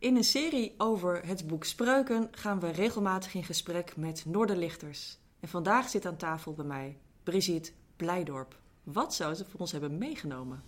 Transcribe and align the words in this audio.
In 0.00 0.16
een 0.16 0.24
serie 0.24 0.74
over 0.78 1.26
het 1.26 1.46
boek 1.46 1.64
Spreuken 1.64 2.28
gaan 2.30 2.60
we 2.60 2.70
regelmatig 2.70 3.34
in 3.34 3.44
gesprek 3.44 3.96
met 3.96 4.24
Noorderlichters. 4.26 5.18
En 5.40 5.48
vandaag 5.48 5.88
zit 5.88 6.06
aan 6.06 6.16
tafel 6.16 6.52
bij 6.52 6.64
mij 6.64 6.96
Brigitte 7.22 7.70
Blijdorp. 7.96 8.56
Wat 8.82 9.14
zou 9.14 9.34
ze 9.34 9.44
voor 9.44 9.60
ons 9.60 9.72
hebben 9.72 9.98
meegenomen? 9.98 10.62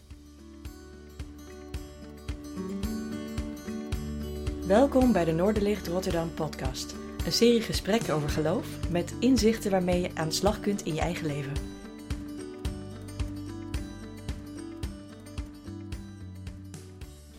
Welkom 4.66 5.13
bij 5.13 5.24
de 5.24 5.33
Noorderlicht 5.33 5.87
Rotterdam 5.87 6.35
podcast. 6.35 6.94
Een 7.24 7.33
serie 7.33 7.62
gesprekken 7.62 8.14
over 8.14 8.28
geloof 8.28 8.90
met 8.90 9.14
inzichten 9.19 9.71
waarmee 9.71 10.01
je 10.01 10.10
aan 10.14 10.28
de 10.28 10.35
slag 10.35 10.60
kunt 10.60 10.83
in 10.83 10.94
je 10.94 11.01
eigen 11.01 11.26
leven. 11.26 11.53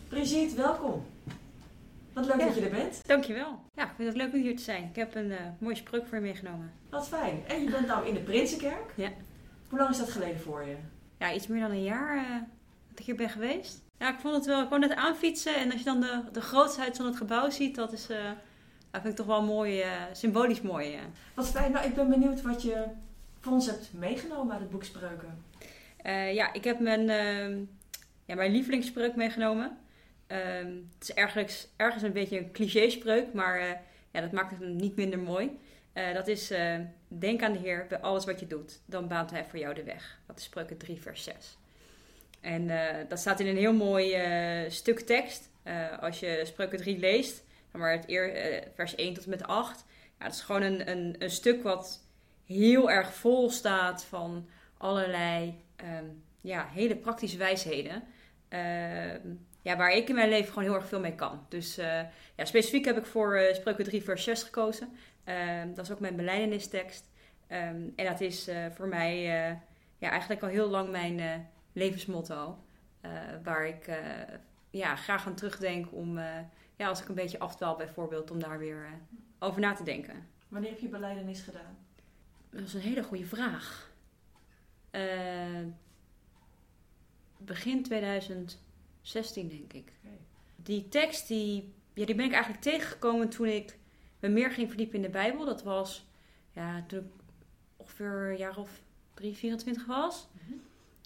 Brigitte, 0.08 0.56
welkom. 0.56 1.13
Wat 2.14 2.26
leuk 2.26 2.38
Ja. 2.38 2.46
dat 2.46 2.54
je 2.54 2.60
er 2.60 2.70
bent. 2.70 3.06
Dankjewel. 3.06 3.60
Ja, 3.74 3.82
ik 3.84 3.90
vind 3.96 4.08
het 4.08 4.16
leuk 4.16 4.32
om 4.32 4.40
hier 4.40 4.56
te 4.56 4.62
zijn. 4.62 4.84
Ik 4.84 4.96
heb 4.96 5.14
een 5.14 5.30
eh, 5.32 5.38
mooie 5.58 5.74
spreuk 5.74 6.06
voor 6.06 6.16
je 6.16 6.22
meegenomen. 6.24 6.72
Wat 6.90 7.08
fijn. 7.08 7.42
En 7.48 7.62
je 7.62 7.70
bent 7.70 7.86
nou 7.86 8.06
in 8.06 8.14
de 8.14 8.20
Prinsenkerk. 8.20 8.92
Ja. 8.96 9.08
Hoe 9.68 9.78
lang 9.78 9.90
is 9.90 9.98
dat 9.98 10.10
geleden 10.10 10.40
voor 10.40 10.64
je? 10.66 10.76
Ja, 11.18 11.32
iets 11.32 11.46
meer 11.46 11.60
dan 11.60 11.70
een 11.70 11.82
jaar 11.82 12.16
eh, 12.16 12.30
dat 12.90 12.98
ik 12.98 13.04
hier 13.04 13.14
ben 13.16 13.28
geweest. 13.30 13.82
Ja, 13.98 14.12
ik 14.12 14.20
vond 14.20 14.34
het 14.34 14.44
wel, 14.46 14.60
ik 14.60 14.66
kwam 14.66 14.80
net 14.80 14.94
aanfietsen 14.94 15.56
en 15.56 15.70
als 15.70 15.78
je 15.78 15.84
dan 15.84 16.00
de, 16.00 16.22
de 16.32 16.40
grootsheid 16.40 16.96
van 16.96 17.06
het 17.06 17.16
gebouw 17.16 17.50
ziet, 17.50 17.74
dat 17.74 17.92
is, 17.92 18.08
eh, 18.10 18.16
ja, 18.92 19.00
vind 19.00 19.06
ik 19.06 19.16
toch 19.16 19.26
wel 19.26 19.42
mooi, 19.42 19.84
symbolisch 20.12 20.60
mooi. 20.60 20.98
Wat 21.34 21.48
fijn. 21.48 21.72
Nou, 21.72 21.86
ik 21.86 21.94
ben 21.94 22.08
benieuwd 22.08 22.42
wat 22.42 22.62
je 22.62 22.84
voor 23.40 23.52
ons 23.52 23.66
hebt 23.66 23.90
meegenomen 23.92 24.52
uit 24.52 24.60
het 24.60 24.70
boek 24.70 24.84
Spreuken. 24.84 25.44
Ja, 26.34 26.52
ik 26.52 26.64
heb 26.64 26.78
mijn, 26.80 27.08
ehm, 27.10 27.58
ja, 28.24 28.34
mijn 28.34 28.52
lievelingsspreuk 28.52 29.16
meegenomen. 29.16 29.78
Ehm, 30.26 30.72
het 30.98 31.08
is 31.08 31.12
ergens, 31.12 31.68
ergens 31.76 32.02
een 32.02 32.12
beetje 32.12 32.38
een 32.38 32.52
cliché-spreuk, 32.52 33.32
maar 33.32 33.58
eh, 33.58 33.70
ja, 34.10 34.20
dat 34.20 34.32
maakt 34.32 34.50
het 34.50 34.60
niet 34.60 34.96
minder 34.96 35.18
mooi. 35.18 35.58
Eh, 35.92 36.14
dat 36.14 36.28
is, 36.28 36.50
eh, 36.50 36.78
denk 37.08 37.42
aan 37.42 37.52
de 37.52 37.58
Heer 37.58 37.86
bij 37.88 38.00
alles 38.00 38.24
wat 38.24 38.40
je 38.40 38.46
doet, 38.46 38.80
dan 38.86 39.08
baant 39.08 39.30
Hij 39.30 39.44
voor 39.44 39.58
jou 39.58 39.74
de 39.74 39.82
weg. 39.82 40.18
Dat 40.26 40.38
is 40.38 40.44
Spreuken 40.44 40.76
3, 40.76 41.00
vers 41.00 41.22
6. 41.24 41.58
En 42.40 42.70
dat 43.08 43.18
staat 43.18 43.40
in 43.40 43.46
een 43.46 43.56
heel 43.56 43.72
mooi 43.72 44.16
stuk 44.68 45.00
tekst. 45.00 45.50
Als 46.00 46.20
je 46.20 46.42
Spreuken 46.44 46.78
3 46.78 46.98
leest, 46.98 47.42
maar 47.70 47.92
het 47.92 48.08
eer, 48.08 48.62
vers 48.74 48.94
1 48.94 49.14
tot 49.14 49.24
en 49.24 49.30
met 49.30 49.46
8. 49.46 49.84
Ja, 50.18 50.24
het 50.24 50.34
is 50.34 50.40
gewoon 50.40 50.62
een, 50.62 50.90
een, 50.90 51.16
een 51.18 51.30
stuk 51.30 51.62
wat 51.62 52.06
heel 52.46 52.90
erg 52.90 53.14
vol 53.14 53.50
staat 53.50 54.04
van 54.04 54.48
allerlei 54.76 55.54
ehm, 55.76 56.04
ja, 56.40 56.68
hele 56.72 56.96
praktische 56.96 57.38
wijsheden. 57.38 58.02
Ehm, 58.48 59.28
ja, 59.64 59.76
waar 59.76 59.92
ik 59.92 60.08
in 60.08 60.14
mijn 60.14 60.28
leven 60.28 60.48
gewoon 60.48 60.64
heel 60.64 60.74
erg 60.74 60.88
veel 60.88 61.00
mee 61.00 61.14
kan. 61.14 61.46
Dus 61.48 61.78
eh, 61.78 62.00
ja, 62.36 62.44
specifiek 62.44 62.84
heb 62.84 62.96
ik 62.96 63.06
voor 63.06 63.34
eh, 63.34 63.48
uh, 63.48 63.54
spreuken 63.54 63.84
3 63.84 64.02
vers 64.02 64.24
6 64.24 64.42
gekozen. 64.42 64.88
Ehm, 65.24 65.74
dat 65.74 65.84
is 65.84 65.92
ook 65.92 66.00
mijn 66.00 66.16
beleidenistekst. 66.16 67.10
Um, 67.48 67.58
ehm, 67.58 67.88
en 67.96 68.06
dat 68.06 68.20
is 68.20 68.48
eh, 68.48 68.66
voor 68.70 68.88
mij 68.88 69.22
ja, 69.98 70.10
eigenlijk 70.10 70.42
al 70.42 70.48
heel 70.48 70.68
lang 70.68 70.90
mijn 70.90 71.48
levensmotto. 71.72 72.58
waar 73.42 73.66
ik 73.66 73.90
ja, 74.70 74.96
graag 74.96 75.26
aan 75.26 75.34
terugdenk 75.34 75.92
om, 75.92 76.18
ja, 76.76 76.88
als 76.88 77.02
ik 77.02 77.08
een 77.08 77.14
beetje 77.14 77.38
afdwaal 77.38 77.76
bijvoorbeeld, 77.76 78.30
om 78.30 78.40
daar 78.40 78.58
weer 78.58 78.86
over 79.38 79.60
na 79.60 79.74
te 79.74 79.84
denken. 79.84 80.28
Wanneer 80.48 80.70
heb 80.70 80.78
je 80.78 80.88
beleidenis 80.88 81.40
gedaan? 81.40 81.78
Dat 82.50 82.62
is 82.62 82.74
een 82.74 82.80
hele 82.80 83.02
goede 83.02 83.24
vraag. 83.24 83.90
begin 87.38 87.82
2000. 87.82 88.63
16 89.04 89.48
denk 89.48 89.72
ik. 89.72 89.92
Die 90.56 90.88
tekst 90.88 91.28
die, 91.28 91.72
ja, 91.94 92.06
die 92.06 92.14
ben 92.14 92.24
ik 92.24 92.32
eigenlijk 92.32 92.62
tegengekomen 92.62 93.28
toen 93.28 93.46
ik 93.46 93.78
me 94.20 94.28
meer 94.28 94.50
ging 94.50 94.68
verdiepen 94.68 94.96
in 94.96 95.02
de 95.02 95.08
Bijbel. 95.08 95.44
Dat 95.44 95.62
was 95.62 96.06
ja, 96.52 96.84
toen 96.86 96.98
ik 96.98 97.04
ongeveer 97.76 98.30
een 98.30 98.36
jaar 98.36 98.58
of 98.58 98.82
3, 99.14 99.34
24 99.34 99.86
was. 99.86 100.28
Mhm. 100.32 100.52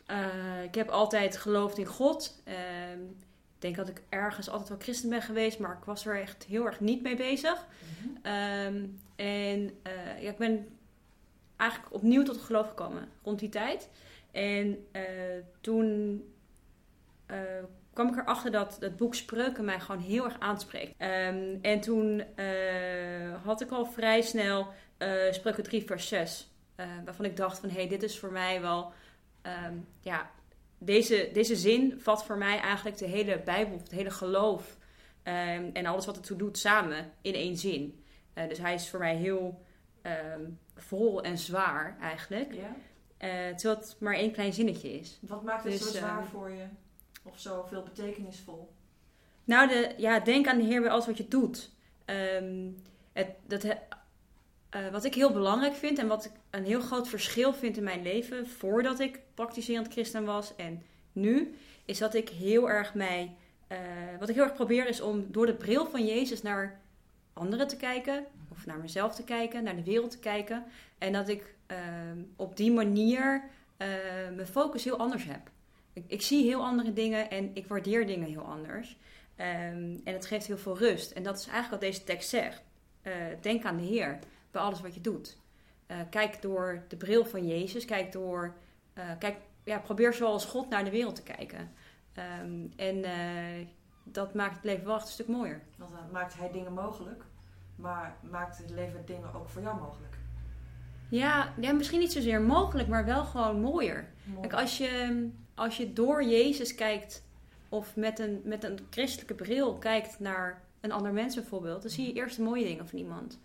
Eh, 0.06 0.62
ik 0.62 0.74
heb 0.74 0.88
altijd 0.88 1.36
geloofd 1.36 1.78
in 1.78 1.86
God. 1.86 2.40
Ehm, 2.44 3.02
ik 3.54 3.64
denk 3.64 3.76
dat 3.76 3.88
ik 3.88 4.02
ergens 4.08 4.48
altijd 4.48 4.68
wel 4.68 4.78
christen 4.78 5.10
ben 5.10 5.22
geweest, 5.22 5.58
maar 5.58 5.76
ik 5.76 5.84
was 5.84 6.06
er 6.06 6.20
echt 6.20 6.44
heel 6.44 6.66
erg 6.66 6.80
niet 6.80 7.02
mee 7.02 7.16
bezig. 7.16 7.66
Mhm. 8.00 8.26
Ehm, 8.26 8.86
en 9.16 9.70
eh, 9.82 10.22
ja, 10.22 10.30
ik 10.30 10.38
ben 10.38 10.68
eigenlijk 11.56 11.94
opnieuw 11.94 12.22
tot 12.22 12.34
het 12.34 12.44
geloof 12.44 12.68
gekomen 12.68 13.08
rond 13.22 13.38
die 13.38 13.48
tijd. 13.48 13.90
En 14.30 14.86
eh, 14.92 15.02
toen 15.60 16.22
kwam 17.98 18.12
ik 18.12 18.22
erachter 18.22 18.50
dat 18.50 18.76
het 18.80 18.96
boek 18.96 19.14
Spreuken 19.14 19.64
mij 19.64 19.80
gewoon 19.80 20.00
heel 20.00 20.24
erg 20.24 20.38
aanspreekt. 20.38 20.94
Ehm, 20.96 21.56
en 21.62 21.80
toen 21.80 22.22
eh, 22.34 23.44
had 23.44 23.60
ik 23.60 23.70
al 23.70 23.86
vrij 23.86 24.22
snel 24.22 24.66
eh, 24.96 25.32
Spreuken 25.32 25.62
3 25.62 25.84
vers 25.86 26.08
6. 26.08 26.52
eh, 26.74 26.86
waarvan 27.04 27.24
ik 27.24 27.36
dacht 27.36 27.58
van, 27.58 27.68
hé, 27.68 27.74
hey, 27.74 27.88
dit 27.88 28.02
is 28.02 28.18
voor 28.18 28.32
mij 28.32 28.60
wel... 28.60 28.92
ehm, 29.42 29.74
ja, 30.00 30.30
deze, 30.78 31.30
deze 31.32 31.56
zin 31.56 32.00
vat 32.00 32.24
voor 32.24 32.38
mij 32.38 32.58
eigenlijk 32.60 32.98
de 32.98 33.06
hele 33.06 33.40
Bijbel, 33.44 33.78
het 33.78 33.90
hele 33.90 34.10
geloof... 34.10 34.76
ehm, 35.22 35.70
en 35.72 35.86
alles 35.86 36.06
wat 36.06 36.16
het 36.16 36.26
toe 36.26 36.36
doet 36.36 36.58
samen 36.58 37.12
in 37.22 37.34
één 37.34 37.56
zin. 37.56 38.04
Dus 38.48 38.58
hij 38.58 38.74
is 38.74 38.88
voor 38.88 38.98
mij 38.98 39.16
heel 39.16 39.64
vol 40.74 41.22
en 41.22 41.38
zwaar 41.38 41.96
eigenlijk. 42.00 42.52
Ja? 42.54 42.74
Terwijl 43.54 43.78
het 43.80 43.96
maar 44.00 44.14
één 44.14 44.32
klein 44.32 44.52
zinnetje 44.52 44.92
is. 44.98 45.18
Wat 45.20 45.42
maakt 45.42 45.64
het 45.64 45.72
Dus, 45.72 45.92
zo 45.92 45.98
zwaar 45.98 46.24
voor 46.24 46.50
je? 46.50 46.64
Of 47.22 47.40
zo 47.40 47.64
veel 47.68 47.82
betekenisvol? 47.82 48.72
Nou, 49.44 49.68
de, 49.68 49.94
ja, 49.96 50.20
denk 50.20 50.46
aan 50.46 50.58
de 50.58 50.64
Heer 50.64 50.80
bij 50.80 50.90
alles 50.90 51.06
wat 51.06 51.16
je 51.16 51.28
doet. 51.28 51.70
Ehm, 52.04 52.68
het, 53.12 53.28
dat, 53.46 53.64
eh, 53.64 54.88
wat 54.92 55.04
ik 55.04 55.14
heel 55.14 55.32
belangrijk 55.32 55.74
vind 55.74 55.98
en 55.98 56.06
wat 56.06 56.24
ik 56.24 56.32
een 56.50 56.64
heel 56.64 56.80
groot 56.80 57.08
verschil 57.08 57.52
vind 57.54 57.76
in 57.76 57.82
mijn 57.84 58.02
leven 58.02 58.46
voordat 58.48 59.00
ik 59.00 59.20
praktiserend 59.34 59.92
christen 59.92 60.24
was 60.24 60.56
en 60.56 60.82
nu, 61.12 61.54
is 61.84 61.98
dat 61.98 62.14
ik 62.14 62.28
heel 62.28 62.70
erg 62.70 62.94
mij. 62.94 63.36
eh, 63.68 63.78
wat 64.18 64.28
ik 64.28 64.34
heel 64.34 64.44
erg 64.44 64.54
probeer 64.54 64.86
is 64.86 65.00
om 65.00 65.26
door 65.32 65.46
de 65.46 65.54
bril 65.54 65.86
van 65.86 66.06
Jezus 66.06 66.42
naar 66.42 66.80
anderen 67.32 67.68
te 67.68 67.76
kijken, 67.76 68.26
of 68.48 68.66
naar 68.66 68.78
mezelf 68.78 69.14
te 69.14 69.24
kijken, 69.24 69.64
naar 69.64 69.76
de 69.76 69.82
wereld 69.82 70.10
te 70.10 70.18
kijken. 70.18 70.64
En 70.98 71.12
dat 71.12 71.28
ik 71.28 71.54
ehm, 71.66 72.18
op 72.36 72.56
die 72.56 72.72
manier 72.72 73.42
eh, 73.76 73.88
mijn 74.34 74.46
focus 74.46 74.84
heel 74.84 74.98
anders 74.98 75.24
heb. 75.24 75.50
Ik, 75.92 76.04
ik 76.06 76.22
zie 76.22 76.44
heel 76.44 76.64
andere 76.64 76.92
dingen 76.92 77.30
en 77.30 77.50
ik 77.54 77.66
waardeer 77.66 78.06
dingen 78.06 78.28
heel 78.28 78.44
anders. 78.44 78.96
Ehm, 79.36 79.96
en 80.04 80.12
het 80.12 80.26
geeft 80.26 80.46
heel 80.46 80.58
veel 80.58 80.78
rust. 80.78 81.10
En 81.10 81.22
dat 81.22 81.38
is 81.38 81.46
eigenlijk 81.46 81.70
wat 81.82 81.90
deze 81.92 82.04
tekst 82.04 82.28
zegt. 82.28 82.62
Eh, 83.02 83.12
denk 83.40 83.64
aan 83.64 83.76
de 83.76 83.82
Heer 83.82 84.18
bij 84.50 84.62
alles 84.62 84.80
wat 84.80 84.94
je 84.94 85.00
doet. 85.00 85.38
Eh, 85.86 85.96
kijk 86.10 86.42
door 86.42 86.84
de 86.88 86.96
bril 86.96 87.24
van 87.24 87.46
Jezus. 87.46 87.84
Kijk 87.84 88.12
door. 88.12 88.54
eh, 88.92 89.04
kijk, 89.18 89.36
ja, 89.64 89.78
probeer 89.78 90.14
zoals 90.14 90.44
God 90.44 90.68
naar 90.68 90.84
de 90.84 90.90
wereld 90.90 91.14
te 91.14 91.22
kijken. 91.22 91.72
Ehm, 92.12 92.66
en 92.76 93.04
dat 94.04 94.34
maakt 94.34 94.54
het 94.54 94.64
leven 94.64 94.84
wel 94.84 94.94
echt 94.94 95.04
een 95.06 95.12
stuk 95.12 95.28
mooier. 95.28 95.62
Want 95.76 95.92
dan 95.92 96.10
maakt 96.12 96.34
hij 96.38 96.50
dingen 96.52 96.72
mogelijk. 96.72 97.22
Maar 97.76 98.16
maakt 98.30 98.58
het 98.58 98.70
leven 98.70 99.06
dingen 99.06 99.34
ook 99.34 99.48
voor 99.48 99.62
jou 99.62 99.80
mogelijk? 99.80 100.16
Ja, 101.08 101.52
ja, 101.60 101.72
misschien 101.72 101.98
niet 101.98 102.12
zozeer 102.12 102.40
mogelijk, 102.40 102.88
maar 102.88 103.04
wel 103.04 103.24
gewoon 103.24 103.60
mooier. 103.60 104.08
Mooi. 104.24 104.40
Kijk, 104.40 104.60
als 104.60 104.78
je, 104.78 105.28
als 105.58 105.76
je 105.76 105.92
door 105.92 106.24
Jezus 106.24 106.74
kijkt, 106.74 107.22
of 107.68 107.96
met 107.96 108.18
een, 108.18 108.40
met 108.44 108.64
een 108.64 108.78
christelijke 108.90 109.34
bril 109.34 109.74
kijkt 109.78 110.18
naar 110.18 110.62
een 110.80 110.92
ander 110.92 111.12
mens 111.12 111.34
bijvoorbeeld, 111.34 111.82
dan 111.82 111.90
zie 111.90 112.06
je 112.06 112.12
eerst 112.12 112.36
de 112.36 112.42
mooie 112.42 112.64
dingen 112.64 112.88
van 112.88 112.98
iemand. 112.98 113.38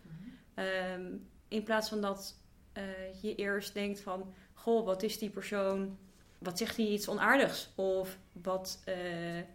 Ehm, 0.54 1.12
in 1.48 1.64
plaats 1.64 1.90
van 1.90 2.02
dat 2.02 2.42
eh, 2.74 2.84
je 3.22 3.36
eerst 3.36 3.74
denkt 3.74 4.00
van, 4.00 4.34
goh, 4.54 4.86
wat 4.86 5.04
is 5.04 5.18
die 5.18 5.30
persoon, 5.30 5.98
wat 6.38 6.58
zegt 6.58 6.78
hij 6.78 6.86
iets 6.86 7.08
onaardigs? 7.08 7.70
Of 7.76 8.18
wat 8.32 8.82
eh, 8.86 8.96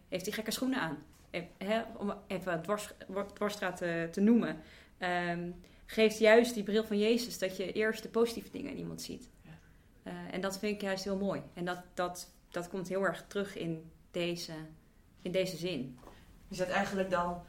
heeft 0.09 0.25
hij 0.25 0.35
gekke 0.35 0.51
schoenen 0.51 0.81
aan? 0.81 0.99
Eh, 1.31 1.81
om 1.97 2.15
even 2.27 2.63
dwars, 2.63 2.89
dwarsstraat 3.35 3.77
te, 3.77 4.09
te 4.11 4.21
noemen. 4.21 4.61
Ehm, 4.99 5.51
geeft 5.87 6.19
juist 6.19 6.55
die 6.55 6.63
bril 6.63 6.85
van 6.85 6.99
Jezus 6.99 7.39
dat 7.39 7.57
je 7.57 7.73
eerst 7.73 8.03
de 8.03 8.09
positieve 8.09 8.51
dingen 8.51 8.71
in 8.71 8.79
iemand 8.79 9.03
ziet. 9.03 9.31
En 10.31 10.41
dat 10.41 10.59
vind 10.59 10.75
ik 10.75 10.81
juist 10.81 11.05
heel 11.05 11.17
mooi. 11.17 11.43
En 11.55 11.65
dat, 11.65 11.79
dat, 11.95 12.33
dat 12.51 12.69
komt 12.69 12.89
heel 12.89 13.03
erg 13.03 13.25
terug 13.27 13.57
in 13.57 13.91
deze, 14.11 14.53
in 15.23 15.33
deze 15.33 15.57
zin. 15.57 15.99
Je 16.49 16.55
zet 16.55 16.69
eigenlijk 16.69 17.11
dan 17.11 17.43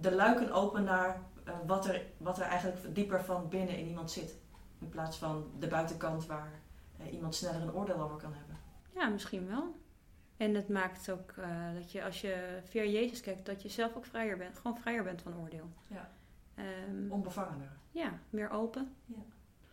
de 0.00 0.14
luiken 0.14 0.52
open 0.52 0.84
naar 0.84 1.22
eh, 1.44 1.54
wat, 1.66 1.86
er, 1.86 2.02
wat 2.16 2.38
er 2.38 2.44
eigenlijk 2.44 2.94
dieper 2.94 3.24
van 3.24 3.48
binnen 3.48 3.78
in 3.78 3.86
iemand 3.86 4.10
zit. 4.10 4.36
In 4.78 4.88
plaats 4.88 5.16
van 5.16 5.50
de 5.58 5.66
buitenkant 5.66 6.26
waar 6.26 6.52
eh, 6.98 7.12
iemand 7.12 7.34
sneller 7.34 7.62
een 7.62 7.74
oordeel 7.74 8.00
over 8.00 8.16
kan 8.16 8.32
hebben. 8.34 8.56
Ja, 8.94 9.08
misschien 9.08 9.48
wel. 9.48 9.80
En 10.36 10.54
het 10.54 10.68
maakt 10.68 11.10
ook 11.10 11.34
eh, 11.36 11.74
dat 11.74 11.92
je 11.92 12.04
als 12.04 12.20
je 12.20 12.58
via 12.64 12.82
Jezus 12.82 13.20
kijkt, 13.20 13.46
dat 13.46 13.62
je 13.62 13.68
zelf 13.68 13.96
ook 13.96 14.06
vrijer 14.06 14.36
bent. 14.36 14.58
Gewoon 14.58 14.78
vrijer 14.78 15.02
bent 15.02 15.22
van 15.22 15.36
oordeel. 15.36 15.70
Ja. 15.86 16.10
Ehm, 16.54 17.10
Onbevangener. 17.10 17.70
ja, 17.90 18.18
meer 18.30 18.50
open. 18.50 18.94
Ja. 19.06 19.16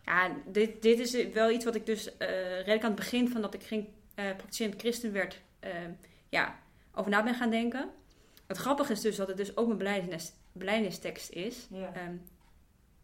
Ja, 0.04 0.36
dit, 0.46 0.82
dit 0.82 0.98
is 0.98 1.32
wel 1.32 1.50
iets 1.50 1.64
wat 1.64 1.74
ik 1.74 1.86
dus 1.86 2.10
redelijk 2.18 2.82
aan 2.82 2.90
het 2.90 3.00
begin 3.00 3.28
van 3.28 3.40
dat 3.40 3.54
ik 3.54 3.62
ging 3.62 3.88
praktiserend 4.14 4.80
christen 4.80 5.12
werd, 5.12 5.40
eh, 5.60 5.70
ja, 6.28 6.58
over 6.94 7.10
na 7.10 7.22
ben 7.22 7.34
gaan 7.34 7.50
denken. 7.50 7.90
het 8.46 8.56
grappige 8.58 8.92
is 8.92 9.00
dus 9.00 9.16
dat 9.16 9.28
het 9.28 9.36
dus 9.36 9.56
ook 9.56 9.70
een 9.70 9.76
belijdenis, 9.78 10.32
belijdenistekst 10.52 11.30
is. 11.30 11.66
Ja. 11.70 11.92
Ehm, 11.94 12.14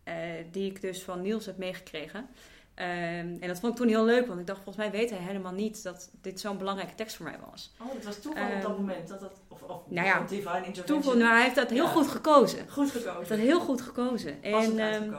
eh, 0.05 0.45
die 0.51 0.71
ik 0.71 0.81
dus 0.81 1.03
van 1.03 1.23
Niels 1.23 1.47
heb 1.47 1.57
meegekregen. 1.57 2.27
Ehm, 2.75 3.37
en 3.41 3.47
dat 3.47 3.59
vond 3.61 3.73
ik 3.73 3.79
toen 3.79 3.89
heel 3.89 4.05
leuk, 4.05 4.27
want 4.27 4.41
ik 4.41 4.47
dacht, 4.47 4.63
volgens 4.63 4.85
mij 4.87 4.99
weet 5.01 5.11
hij 5.11 5.19
helemaal 5.19 5.53
niet 5.53 5.83
dat 5.83 6.11
dit 6.21 6.41
zo'n 6.41 6.59
belangrijke 6.59 6.95
tekst 6.95 7.17
voor 7.17 7.27
mij 7.27 7.39
was. 7.51 7.73
Oh, 7.81 7.93
het 7.95 8.05
was 8.05 8.19
toeval 8.21 8.45
op 8.45 8.63
dat 8.63 8.71
Ehm, 8.71 8.81
moment. 8.81 9.09
Dat 9.09 9.21
dat, 9.21 9.41
of, 9.49 9.63
of 9.63 9.83
nou 9.89 10.07
ja, 10.07 10.21
divine. 10.27 10.71
Toeval, 10.85 11.17
nou, 11.17 11.33
hij 11.33 11.43
heeft 11.43 11.55
dat 11.55 11.71
heel 11.71 11.85
Ja. 11.85 11.91
goed 11.91 12.07
gekozen. 12.09 12.69
Goed 12.71 12.93
Hij 12.93 13.01
gekozen. 13.01 13.17
heeft 13.19 13.29
dat 13.29 13.39
heel 13.39 13.61
goed 13.61 13.81
gekozen. 13.81 14.39
Het 14.41 14.77
En, 14.77 15.17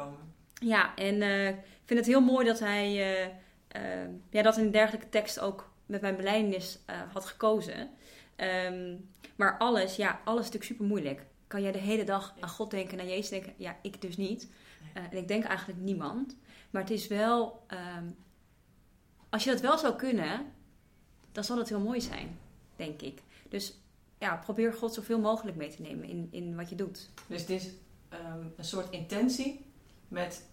ja, 0.59 0.95
en 0.95 1.21
eh, 1.21 1.47
ik 1.49 1.55
vind 1.85 1.99
het 1.99 2.07
heel 2.09 2.21
mooi 2.21 2.45
dat 2.45 2.59
hij 2.59 2.85
eh, 2.85 3.23
eh, 4.03 4.09
ja, 4.29 4.41
dat 4.41 4.57
een 4.57 4.71
dergelijke 4.71 5.09
tekst 5.09 5.39
ook 5.39 5.69
met 5.87 6.01
mijn 6.01 6.15
belijdenis 6.15 6.79
eh, 6.85 7.01
had 7.13 7.25
gekozen. 7.25 7.89
Ehm, 8.35 8.95
maar 9.35 9.57
alles, 9.57 9.95
ja, 9.95 10.21
alles 10.23 10.39
is 10.39 10.45
natuurlijk 10.45 10.71
super 10.71 10.85
moeilijk. 10.85 11.25
Kan 11.47 11.61
jij 11.61 11.71
de 11.71 11.77
hele 11.77 12.03
dag 12.03 12.33
aan 12.39 12.49
God 12.49 12.71
denken, 12.71 12.99
aan 12.99 13.07
Jezus 13.07 13.29
denken? 13.29 13.53
Ja, 13.57 13.75
ik 13.81 14.01
dus 14.01 14.17
niet. 14.17 14.49
Eh, 14.93 15.03
en 15.03 15.17
ik 15.17 15.27
denk 15.27 15.43
eigenlijk 15.43 15.79
niemand. 15.79 16.35
Maar 16.69 16.81
het 16.81 16.91
is 16.91 17.07
wel, 17.07 17.63
ehm, 17.67 18.05
als 19.29 19.43
je 19.43 19.51
dat 19.51 19.61
wel 19.61 19.77
zou 19.77 19.95
kunnen, 19.95 20.45
dan 21.31 21.43
zal 21.43 21.57
het 21.57 21.69
heel 21.69 21.79
mooi 21.79 22.01
zijn, 22.01 22.39
denk 22.75 23.01
ik. 23.01 23.21
Dus 23.49 23.77
ja, 24.19 24.35
probeer 24.35 24.73
God 24.73 24.93
zoveel 24.93 25.19
mogelijk 25.19 25.57
mee 25.57 25.75
te 25.75 25.81
nemen 25.81 26.05
in, 26.05 26.27
in 26.31 26.55
wat 26.55 26.69
je 26.69 26.75
doet. 26.75 27.09
Dus 27.27 27.41
het 27.41 27.49
is 27.49 27.69
ehm, 28.09 28.45
een 28.57 28.65
soort 28.65 28.89
intentie 28.89 29.65
met 30.07 30.45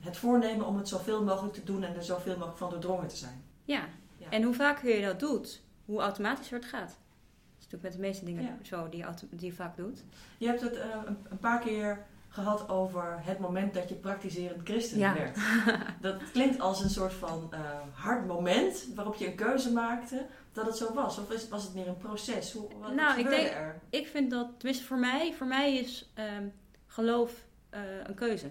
het 0.00 0.16
voornemen 0.16 0.66
om 0.66 0.76
het 0.76 0.88
zoveel 0.88 1.24
mogelijk 1.24 1.54
te 1.54 1.64
doen 1.64 1.82
en 1.82 1.94
er 1.94 2.04
zoveel 2.04 2.32
mogelijk 2.32 2.58
van 2.58 2.70
doordrongen 2.70 3.08
te 3.08 3.16
zijn. 3.16 3.44
Ja. 3.64 3.88
Ja. 4.30 4.36
En 4.36 4.42
hoe 4.42 4.54
vaker 4.54 4.96
je 5.00 5.06
dat 5.06 5.20
doet, 5.20 5.62
hoe 5.84 6.00
automatischer 6.00 6.56
het 6.58 6.66
gaat. 6.68 6.88
Dat 6.88 7.58
is 7.58 7.64
natuurlijk 7.64 7.82
met 7.82 7.92
de 7.92 7.98
meeste 7.98 8.24
dingen 8.24 8.42
Ja. 8.42 8.56
zo 8.62 8.88
die 8.88 9.00
je, 9.00 9.06
die 9.30 9.46
je 9.46 9.52
vaak 9.56 9.76
doet. 9.76 10.04
Je 10.38 10.46
hebt 10.46 10.60
het 10.60 10.76
eh, 10.76 10.88
een, 11.30 11.38
paar 11.38 11.60
keer 11.60 12.04
gehad 12.28 12.68
over 12.68 13.18
het 13.24 13.38
moment 13.38 13.74
dat 13.74 13.88
je 13.88 13.94
praktiserend 13.94 14.60
christen 14.64 14.98
Ja. 14.98 15.14
werd. 15.14 15.36
Dat 16.00 16.30
klinkt 16.32 16.60
als 16.60 16.82
een 16.82 16.90
soort 16.90 17.12
van 17.12 17.48
eh, 17.52 17.60
hard 17.92 18.26
moment 18.26 18.86
waarop 18.94 19.14
je 19.14 19.26
een 19.26 19.34
keuze 19.34 19.72
maakte 19.72 20.26
dat 20.52 20.66
het 20.66 20.76
zo 20.76 20.94
was. 20.94 21.18
Of 21.18 21.30
is- 21.30 21.48
was 21.48 21.62
het 21.64 21.74
meer 21.74 21.88
een 21.88 21.96
proces? 21.96 22.52
Hoe, 22.52 22.68
wat 22.80 22.94
Nou, 22.94 23.18
ik 23.18 23.28
denk- 23.28 23.50
er? 23.50 23.80
Ik 23.90 24.06
vind 24.06 24.30
dat, 24.30 24.48
tenminste 24.56 24.84
voor 24.84 24.98
mij, 24.98 25.32
voor 25.36 25.46
mij 25.46 25.76
is 25.76 26.10
ehm, 26.14 26.46
geloof 26.86 27.44
eh, 27.70 27.80
een 28.04 28.14
keuze. 28.14 28.50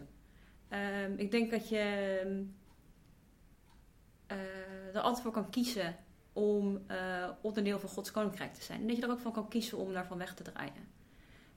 Ehm, 0.70 1.12
ik 1.16 1.32
denk 1.32 1.52
dat 1.52 1.70
je 1.70 1.78
ehm, 2.24 2.28
eh, 2.38 2.44
er 4.96 5.02
altijd 5.02 5.24
voor 5.24 5.32
kan 5.32 5.50
kiezen 5.50 5.96
om 6.34 6.82
eh, 6.88 6.98
onderdeel 7.42 7.80
van 7.80 7.90
Gods 7.90 8.12
koninkrijk 8.12 8.54
te 8.54 8.64
zijn. 8.64 8.82
En 8.82 8.88
dat 8.88 8.96
je 8.96 9.02
er 9.02 9.10
ook 9.12 9.20
van 9.20 9.32
kan 9.32 9.48
kiezen 9.48 9.78
om 9.78 9.94
daarvan 9.94 10.18
weg 10.18 10.34
te 10.34 10.44
draaien. 10.44 10.94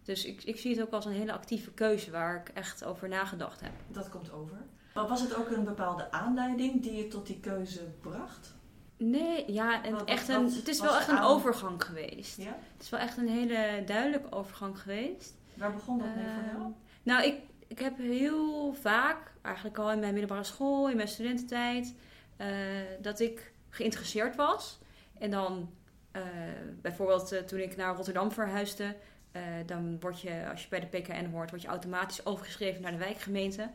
Dus 0.03 0.25
ik, 0.25 0.43
ik 0.45 0.59
zie 0.59 0.71
het 0.77 0.83
ook 0.87 0.93
als 0.93 1.05
een 1.05 1.13
hele 1.13 1.33
actieve 1.33 1.71
keuze 1.71 2.11
waar 2.11 2.37
ik 2.37 2.49
echt 2.49 2.85
over 2.85 3.09
nagedacht 3.09 3.61
heb. 3.61 3.73
Dat 3.89 4.09
komt 4.09 4.33
over. 4.33 4.57
Maar 4.95 5.09
was 5.09 5.21
het 5.21 5.35
ook 5.37 5.51
een 5.51 5.65
bepaalde 5.65 6.11
aanleiding 6.11 6.83
die 6.83 6.93
je 6.97 7.09
tot 7.09 7.27
die 7.27 7.41
keuze 7.41 7.81
bracht? 8.01 8.55
Nee, 8.97 9.53
ja, 9.53 9.83
en 9.85 10.07
echt 10.07 10.29
een, 10.29 10.45
het 10.53 10.69
is 10.69 10.81
wel 10.81 10.97
echt 10.97 11.09
een 11.09 11.23
overgang 11.23 11.85
geweest. 11.85 12.37
Ja? 12.37 12.57
Het 12.73 12.83
is 12.83 12.91
wel 12.91 13.01
echt 13.01 13.17
een 13.17 13.29
hele 13.29 13.83
duidelijke 13.87 14.33
overgang 14.33 14.81
geweest. 14.81 15.35
Waar 15.55 15.73
begon 15.73 15.99
dat 15.99 16.07
mee 16.15 16.25
voor 16.25 16.43
Ehm, 16.43 16.57
jou? 16.59 16.73
Nou, 17.03 17.25
ik, 17.25 17.35
ik 17.67 17.79
heb 17.79 17.99
heel 17.99 18.73
vaak, 18.73 19.33
eigenlijk 19.43 19.79
al 19.79 19.93
in 19.93 19.99
mijn 19.99 20.13
middelbare 20.13 20.45
school, 20.45 20.89
in 20.91 20.97
mijn 20.97 21.09
studententijd, 21.09 21.87
eh, 21.87 21.93
dat 23.01 23.21
ik 23.21 23.53
geïnteresseerd 23.69 24.37
was. 24.37 24.79
En 25.19 25.31
dan 25.31 25.71
eh, 26.11 26.23
bijvoorbeeld 26.81 27.33
eh, 27.33 27.43
toen 27.43 27.59
ik 27.59 27.77
naar 27.77 27.95
Rotterdam 27.95 28.33
verhuisde, 28.33 28.97
eh, 29.33 29.43
dan 29.67 30.01
word 30.01 30.21
je, 30.21 30.49
als 30.51 30.63
je 30.63 30.69
bij 30.69 30.81
de 30.81 30.87
PKN 30.87 31.31
hoort, 31.31 31.51
word 31.51 31.63
je 31.63 31.69
automatisch 31.69 32.27
overgeschreven 32.27 32.83
naar 32.83 32.93
de 32.93 32.99
wijkgemeente. 32.99 33.71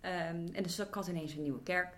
Ehm, 0.00 0.46
en 0.52 0.62
dus 0.62 0.78
ik 0.78 0.94
had 0.94 1.06
ineens 1.06 1.34
een 1.34 1.42
nieuwe 1.42 1.62
kerk. 1.62 1.96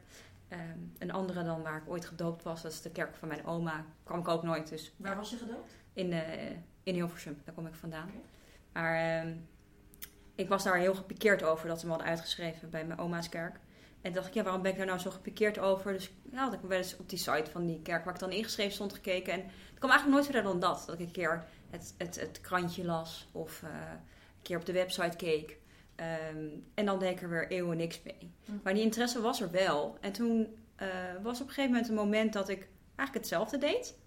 Ehm, 0.48 0.78
een 0.98 1.12
andere 1.12 1.44
dan 1.44 1.62
waar 1.62 1.76
ik 1.76 1.88
ooit 1.88 2.04
gedoopt 2.04 2.42
was, 2.42 2.62
dat 2.62 2.72
is 2.72 2.82
de 2.82 2.90
kerk 2.90 3.14
van 3.14 3.28
mijn 3.28 3.46
oma. 3.46 3.84
Kwam 4.02 4.18
ik 4.18 4.28
ook 4.28 4.42
nooit, 4.42 4.68
dus 4.68 4.92
Waar 4.96 5.16
was 5.16 5.30
je 5.30 5.36
gedoopt? 5.36 5.70
in, 5.92 6.12
eh 6.12 6.50
in 6.82 6.94
Hilversum. 6.94 7.40
Daar 7.44 7.54
kom 7.54 7.66
ik 7.66 7.74
vandaan. 7.74 8.10
Maar 8.72 9.20
ehm, 9.20 9.34
ik 10.34 10.48
was 10.48 10.64
daar 10.64 10.76
heel 10.76 10.94
gepikeerd 10.94 11.42
over 11.42 11.68
dat 11.68 11.80
ze 11.80 11.84
me 11.84 11.90
hadden 11.90 12.10
uitgeschreven 12.10 12.70
bij 12.70 12.84
mijn 12.84 12.98
oma's 12.98 13.28
kerk. 13.28 13.58
En 14.00 14.12
dacht 14.12 14.26
ik, 14.26 14.34
ja, 14.34 14.42
waarom 14.42 14.62
ben 14.62 14.70
ik 14.70 14.76
daar 14.76 14.86
nou 14.86 14.98
zo 14.98 15.10
gepikeerd 15.10 15.58
over? 15.58 15.92
Dus 15.92 16.10
ja, 16.30 16.38
had 16.38 16.52
ik 16.52 16.60
wel 16.60 16.78
eens 16.78 16.96
op 16.96 17.08
die 17.08 17.18
site 17.18 17.50
van 17.50 17.66
die 17.66 17.82
kerk 17.82 18.04
waar 18.04 18.14
ik 18.14 18.20
dan 18.20 18.30
ingeschreven 18.30 18.72
stond 18.72 18.92
gekeken. 18.92 19.32
En 19.32 19.40
het 19.40 19.78
kwam 19.78 19.90
eigenlijk 19.90 20.10
nooit 20.10 20.24
verder 20.24 20.42
dan 20.42 20.60
dat. 20.60 20.82
Dat 20.86 21.00
ik 21.00 21.06
een 21.06 21.12
keer 21.12 21.44
het, 21.70 21.94
het, 21.98 22.20
het 22.20 22.40
krantje 22.40 22.84
las 22.84 23.28
of 23.32 23.62
eh, 23.62 23.70
een 23.70 24.42
keer 24.42 24.56
op 24.58 24.66
de 24.66 24.72
website 24.72 25.16
keek. 25.16 25.58
Ehm, 25.94 26.48
en 26.74 26.86
dan 26.86 26.98
deed 26.98 27.10
ik 27.10 27.22
er 27.22 27.28
weer 27.28 27.50
eeuwen 27.50 27.76
niks 27.76 28.02
mee. 28.02 28.32
Hm. 28.44 28.52
Maar 28.62 28.74
die 28.74 28.82
interesse 28.82 29.20
was 29.20 29.40
er 29.40 29.50
wel. 29.50 29.96
En 30.00 30.12
toen 30.12 30.56
eh, 30.76 30.88
was 31.22 31.40
op 31.40 31.46
een 31.46 31.52
gegeven 31.52 31.70
moment 31.70 31.88
een 31.88 31.94
moment 31.94 32.32
dat 32.32 32.48
ik 32.48 32.68
eigenlijk 32.96 33.14
hetzelfde 33.14 33.58
deed. 33.58 33.98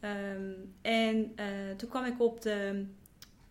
Ehm, 0.00 0.52
en 0.82 1.32
eh, 1.36 1.46
toen 1.76 1.88
kwam 1.88 2.04
ik 2.04 2.20
op 2.20 2.40
de 2.40 2.86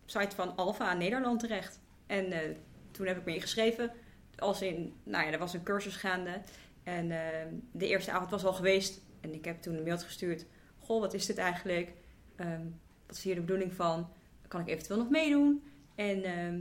site 0.04 0.36
van 0.36 0.56
Alfa 0.56 0.94
Nederland 0.94 1.40
terecht. 1.40 1.80
En 2.06 2.56
toen 2.90 3.06
heb 3.06 3.16
ik 3.16 3.24
me 3.24 3.34
ingeschreven. 3.34 3.92
Als 4.42 4.62
in, 4.62 4.94
nou 5.02 5.24
ja, 5.24 5.32
er 5.32 5.38
was 5.38 5.54
een 5.54 5.62
cursus 5.62 5.96
gaande. 5.96 6.40
En 6.82 7.10
ehm, 7.10 7.48
de 7.72 7.88
eerste 7.88 8.10
avond 8.10 8.30
was 8.30 8.44
al 8.44 8.52
geweest. 8.52 9.00
En 9.20 9.34
ik 9.34 9.44
heb 9.44 9.62
toen 9.62 9.76
een 9.76 9.82
mail 9.82 9.98
gestuurd. 9.98 10.46
Goh, 10.78 11.00
wat 11.00 11.14
is 11.14 11.26
dit 11.26 11.38
eigenlijk? 11.38 11.92
Ehm, 12.36 12.66
wat 13.06 13.16
is 13.16 13.22
hier 13.22 13.34
de 13.34 13.40
bedoeling 13.40 13.72
van? 13.72 14.12
Kan 14.48 14.60
ik 14.60 14.68
eventueel 14.68 14.98
nog 14.98 15.10
meedoen? 15.10 15.64
En 15.94 16.24
ehm, 16.24 16.60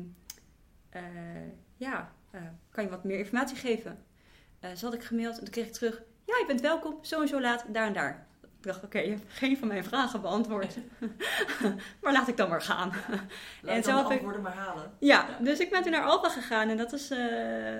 eh, 0.89 1.03
ja, 1.75 2.13
eh, 2.31 2.41
kan 2.69 2.83
je 2.83 2.89
wat 2.89 3.03
meer 3.03 3.17
informatie 3.17 3.57
geven? 3.57 4.05
Ze 4.75 4.85
had 4.85 4.93
ik 4.93 5.03
gemaild 5.03 5.37
en 5.37 5.43
toen 5.43 5.53
kreeg 5.53 5.67
ik 5.67 5.73
terug. 5.73 6.01
Ja, 6.25 6.37
je 6.37 6.45
bent 6.47 6.61
welkom, 6.61 6.97
zo 7.03 7.21
en 7.21 7.27
zo 7.27 7.41
laat, 7.41 7.65
daar 7.73 7.87
en 7.87 7.93
daar. 7.93 8.27
Ik 8.61 8.67
dacht, 8.67 8.83
oké, 8.83 8.99
je 8.99 9.09
hebt 9.09 9.23
geen 9.27 9.57
van 9.57 9.67
mijn 9.67 9.83
vragen 9.83 10.21
beantwoord. 10.21 10.77
maar 12.01 12.13
laat 12.13 12.27
ik 12.27 12.37
dan 12.37 12.49
maar 12.49 12.61
gaan. 12.61 12.89
Laat 13.61 13.75
En 13.75 13.83
zo 13.83 13.97
heb 14.09 14.21
ik- 14.21 14.41
maar 14.41 14.53
halen. 14.55 14.91
Ja, 14.99 15.27
Ja. 15.29 15.37
dus 15.43 15.59
ik 15.59 15.69
ben 15.69 15.81
toen 15.81 15.91
naar 15.91 16.03
Alfa 16.05 16.29
gegaan 16.29 16.69
en 16.69 16.77
dat 16.77 16.93
is 16.93 17.09
eh, 17.11 17.17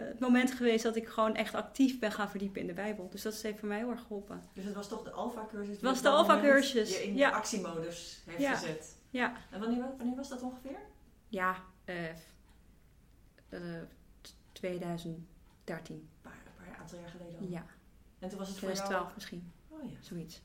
het 0.08 0.20
moment 0.20 0.52
geweest 0.52 0.84
dat 0.84 0.96
ik 0.96 1.08
gewoon 1.08 1.36
echt 1.36 1.56
actief 1.56 2.00
ben 2.00 2.12
gaan 2.12 2.30
verdiepen 2.30 2.62
in 2.62 2.68
de 2.68 2.74
Bijbel. 2.74 3.10
Dus 3.10 3.22
dat 3.22 3.36
heeft 3.42 3.60
voor 3.60 3.68
mij 3.68 3.78
heel 3.78 3.90
erg 3.90 4.02
geholpen. 4.02 4.42
Dus 4.54 4.66
het 4.66 4.74
was 4.74 4.88
toch 4.88 5.04
de 5.04 5.12
alfa-cursus? 5.12 5.80
die 5.80 5.88
was 5.90 6.02
de 6.02 6.10
Alpha-cursus, 6.10 6.90
Je 6.98 7.04
in 7.04 7.16
ja. 7.16 7.30
de 7.30 7.36
actiemodus 7.36 8.22
heeft 8.26 8.40
Ja. 8.42 8.54
gezet. 8.56 8.96
Ja, 9.10 9.34
En 9.52 9.60
wanneer, 9.60 9.86
wanneer 9.98 10.16
was 10.16 10.30
dat 10.30 10.42
ongeveer? 10.42 10.80
ja, 11.28 11.56
eh, 11.86 12.10
eh, 13.50 13.60
t- 14.22 14.36
2013. 14.52 15.96
Een 15.96 16.08
paar, 16.22 16.34
een 16.46 16.66
paar 16.66 16.78
aantal 16.80 17.00
jaar 17.00 17.10
geleden 17.10 17.40
al. 17.40 17.46
Ja, 17.50 17.66
En 18.20 18.30
toen 18.30 18.38
was 18.40 18.48
het 18.48 18.58
voor 18.60 18.68
jou... 18.68 18.78
2012 18.80 19.14
misschien, 19.16 19.52
Oh 19.68 19.84
ja. 19.84 19.98
zoiets. 20.02 20.42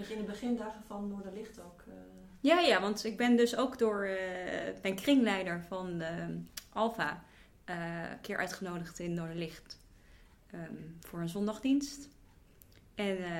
Weet 0.00 0.08
je 0.08 0.14
in 0.14 0.20
de 0.20 0.30
begindagen 0.30 0.82
van 0.86 1.08
Noorderlicht 1.08 1.60
ook... 1.60 1.82
eh, 1.86 1.92
Ja, 2.40 2.60
ja, 2.60 2.80
want 2.80 3.04
ik 3.04 3.16
ben 3.16 3.36
dus 3.36 3.56
ook 3.56 3.78
door 3.78 4.04
eh, 4.04 4.72
mijn 4.82 4.94
kringleider 4.94 5.64
van 5.68 6.00
eh, 6.00 6.26
Alfa 6.72 7.24
eh, 7.64 8.10
een 8.10 8.20
keer 8.20 8.36
uitgenodigd 8.38 8.98
in 8.98 9.14
Noorderlicht 9.14 9.78
ehm, 10.50 10.74
voor 11.00 11.20
een 11.20 11.28
zondagdienst. 11.28 12.08
En 12.94 13.16
eh, 13.16 13.32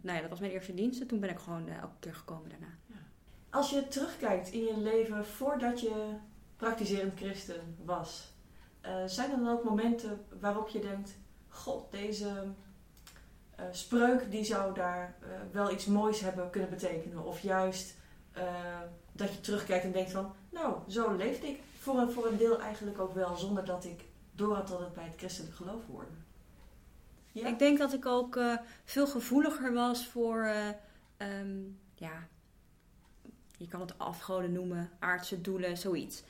nou 0.00 0.14
ja, 0.16 0.20
dat 0.20 0.30
was 0.30 0.40
mijn 0.40 0.52
eerste 0.52 0.74
dienst 0.74 1.00
en 1.00 1.06
toen 1.06 1.20
ben 1.20 1.30
ik 1.30 1.38
gewoon 1.38 1.68
eh, 1.68 1.76
elke 1.78 1.94
keer 2.00 2.14
gekomen 2.14 2.48
daarna. 2.50 2.74
Als 3.50 3.70
je 3.70 3.88
terugkijkt 3.88 4.48
in 4.50 4.64
je 4.64 4.76
leven 4.78 5.24
voordat 5.26 5.80
je 5.80 6.14
praktiserend 6.56 7.18
christen 7.18 7.76
was, 7.84 8.32
eh, 8.80 9.04
zijn 9.06 9.30
er 9.30 9.36
dan 9.36 9.48
ook 9.48 9.64
momenten 9.64 10.24
waarop 10.40 10.68
je 10.68 10.78
denkt: 10.80 11.16
God, 11.48 11.90
deze 11.92 12.44
eh, 13.56 13.64
spreuk 13.70 14.30
die 14.30 14.44
zou 14.44 14.74
daar 14.74 15.14
eh, 15.20 15.28
wel 15.52 15.72
iets 15.72 15.86
moois 15.86 16.20
hebben 16.20 16.50
kunnen 16.50 16.70
betekenen? 16.70 17.24
Of 17.24 17.40
juist 17.40 17.94
eh, 18.32 18.80
dat 19.12 19.32
je 19.32 19.40
terugkijkt 19.40 19.84
en 19.84 19.92
denkt: 19.92 20.10
van, 20.10 20.34
Nou, 20.50 20.76
zo 20.88 21.14
leefde 21.14 21.46
ik 21.46 21.60
voor 21.78 21.98
een, 21.98 22.10
voor 22.10 22.26
een 22.26 22.36
deel 22.36 22.60
eigenlijk 22.60 22.98
ook 22.98 23.14
wel, 23.14 23.36
zonder 23.36 23.64
dat 23.64 23.84
ik 23.84 24.04
door 24.32 24.54
had 24.54 24.68
dat 24.68 24.80
het 24.80 24.94
bij 24.94 25.04
het 25.04 25.16
christelijk 25.16 25.54
geloof 25.54 25.86
hoorde. 25.90 26.10
Ja? 27.32 27.48
Ik 27.48 27.58
denk 27.58 27.78
dat 27.78 27.92
ik 27.92 28.06
ook 28.06 28.38
veel 28.84 29.06
gevoeliger 29.06 29.72
was 29.72 30.06
voor, 30.06 30.42
eh, 30.42 30.68
ehm, 31.16 31.58
ja, 31.94 32.26
je 33.56 33.68
kan 33.68 33.80
het 33.80 33.98
afgoden 33.98 34.52
noemen, 34.52 34.90
aardse 34.98 35.40
doelen, 35.40 35.76
zoiets. 35.76 36.22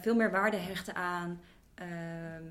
Veel 0.00 0.14
meer 0.14 0.30
waarde 0.30 0.56
hechten 0.56 0.94
aan, 0.94 1.40
ehm, 1.74 2.44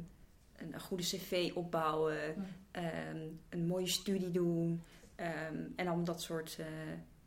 een, 0.61 0.79
goede 0.81 1.03
cv 1.03 1.51
opbouwen, 1.55 2.33
Hm. 2.33 2.39
ehm, 2.71 3.17
een 3.49 3.65
mooie 3.67 3.87
studie 3.87 4.31
doen. 4.31 4.81
ehm, 5.15 5.55
en 5.75 5.85
dan 5.85 6.03
dat 6.03 6.21
soort 6.21 6.55
eh, 6.59 6.65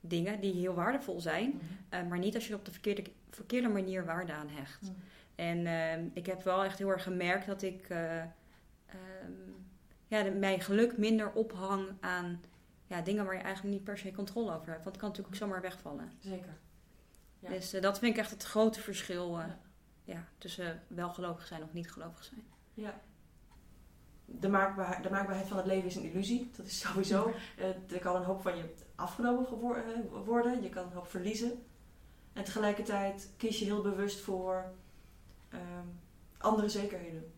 dingen 0.01 0.41
die 0.41 0.53
heel 0.55 0.75
waardevol 0.75 1.21
zijn, 1.21 1.61
eh, 1.89 2.03
maar 2.09 2.19
niet 2.19 2.35
als 2.35 2.47
je 2.47 2.53
er 2.53 2.59
op 2.59 2.65
de 2.65 2.71
verkeerde, 2.73 3.05
verkeerde 3.31 3.69
manier 3.69 4.05
waarde 4.05 4.33
aan 4.33 4.49
hecht. 4.49 4.93
En 5.35 5.67
ehm, 5.67 6.09
ik 6.13 6.27
heb 6.27 6.43
wel 6.43 6.65
echt 6.65 6.79
heel 6.79 6.89
erg 6.91 7.03
gemerkt 7.03 7.47
dat 7.47 7.63
ik 7.63 7.89
eh, 7.89 8.23
ja, 10.07 10.23
de- 10.23 10.31
mijn 10.31 10.61
geluk 10.61 10.97
minder 10.99 11.33
ophang 11.33 11.87
aan 12.01 12.41
ja, 12.87 13.01
dingen 13.01 13.25
waar 13.25 13.35
je 13.35 13.41
eigenlijk 13.43 13.75
niet 13.75 13.85
per 13.85 13.99
se 13.99 14.13
controle 14.13 14.55
over 14.55 14.69
hebt. 14.71 14.85
Want 14.85 14.85
het 14.85 14.97
kan 14.97 15.09
natuurlijk 15.09 15.35
ook 15.35 15.41
zomaar 15.43 15.61
wegvallen. 15.61 16.11
Zeker. 16.19 16.57
Ja. 17.39 17.49
Dus 17.49 17.71
dat 17.71 17.99
vind 17.99 18.13
ik 18.15 18.19
echt 18.21 18.31
het 18.31 18.43
grote 18.43 18.81
verschil 18.81 19.39
Ja. 19.39 19.59
ja. 20.05 20.25
tussen 20.39 20.83
wel 20.87 21.09
gelovig 21.13 21.47
zijn 21.47 21.63
of 21.63 21.73
niet 21.73 21.91
gelovig 21.93 22.25
zijn. 22.25 22.43
Ja. 22.75 23.01
De 24.27 24.49
maakbaarheid, 24.49 25.03
de 25.03 25.11
maakbaarheid 25.11 25.49
van 25.49 25.57
het 25.57 25.67
leven 25.67 25.89
is 25.89 25.97
een 25.97 26.11
illusie. 26.11 26.51
Dat 26.57 26.67
is 26.67 26.79
sowieso. 26.81 27.33
Eh, 27.59 27.93
er 27.93 27.99
kan 28.01 28.17
een 28.17 28.23
hoop 28.23 28.43
van 28.43 28.57
je 28.57 28.75
afgenomen 28.95 29.47
eh, 29.47 30.25
worden. 30.25 30.63
Je 30.63 30.69
kan 30.69 30.85
een 30.85 30.93
hoop 30.93 31.07
verliezen. 31.07 31.65
En 32.33 32.45
tegelijkertijd 32.45 33.33
kies 33.37 33.59
je 33.59 33.65
heel 33.65 33.83
bewust 33.83 34.21
voor 34.21 34.73
ehm, 35.49 35.87
andere 36.39 36.69
zekerheden. 36.69 37.33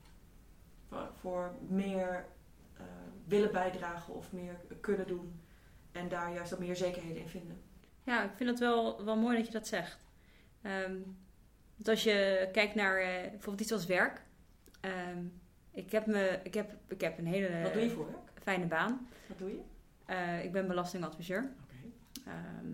Voor, 1.21 1.55
meer 1.69 2.27
eh, 2.77 2.85
willen 3.25 3.53
bijdragen 3.53 4.15
of 4.15 4.33
meer 4.33 4.61
kunnen 4.81 5.07
doen. 5.07 5.41
En 5.93 6.09
daar 6.09 6.33
juist 6.33 6.55
ook 6.55 6.61
meer 6.61 6.77
zekerheden 6.77 7.23
in 7.23 7.29
vinden. 7.29 7.63
Ja, 8.03 8.25
ik 8.25 8.37
vind 8.37 8.51
het 8.51 8.59
wel, 8.59 9.05
wel 9.05 9.17
mooi 9.17 9.37
dat 9.37 9.47
je 9.47 9.53
dat 9.53 9.67
zegt. 9.67 10.07
Ehm, 10.63 10.97
want 11.75 11.89
als 11.89 12.03
je 12.03 12.49
kijkt 12.53 12.75
naar 12.75 12.97
bijvoorbeeld 13.31 13.61
iets 13.61 13.73
als 13.73 13.87
werk. 13.87 14.25
ehm, 14.81 15.25
ik, 15.77 15.93
heb 15.93 16.07
me, 16.07 16.41
ik, 16.43 16.55
heb, 16.55 16.75
ik 16.89 17.01
heb 17.01 17.19
een 17.19 17.27
hele 17.27 17.63
Wat 17.63 17.73
doe 17.73 17.83
je 17.83 17.91
voor 17.91 18.07
werk? 18.07 18.41
fijne 18.43 18.67
baan. 18.67 19.09
Wat 19.27 19.39
doe 19.39 19.49
je? 19.51 19.61
Eh, 20.05 20.45
ik 20.45 20.53
ben 20.53 20.67
belastingadviseur. 20.67 21.53
Oké. 21.63 21.93
Ehm, 22.31 22.73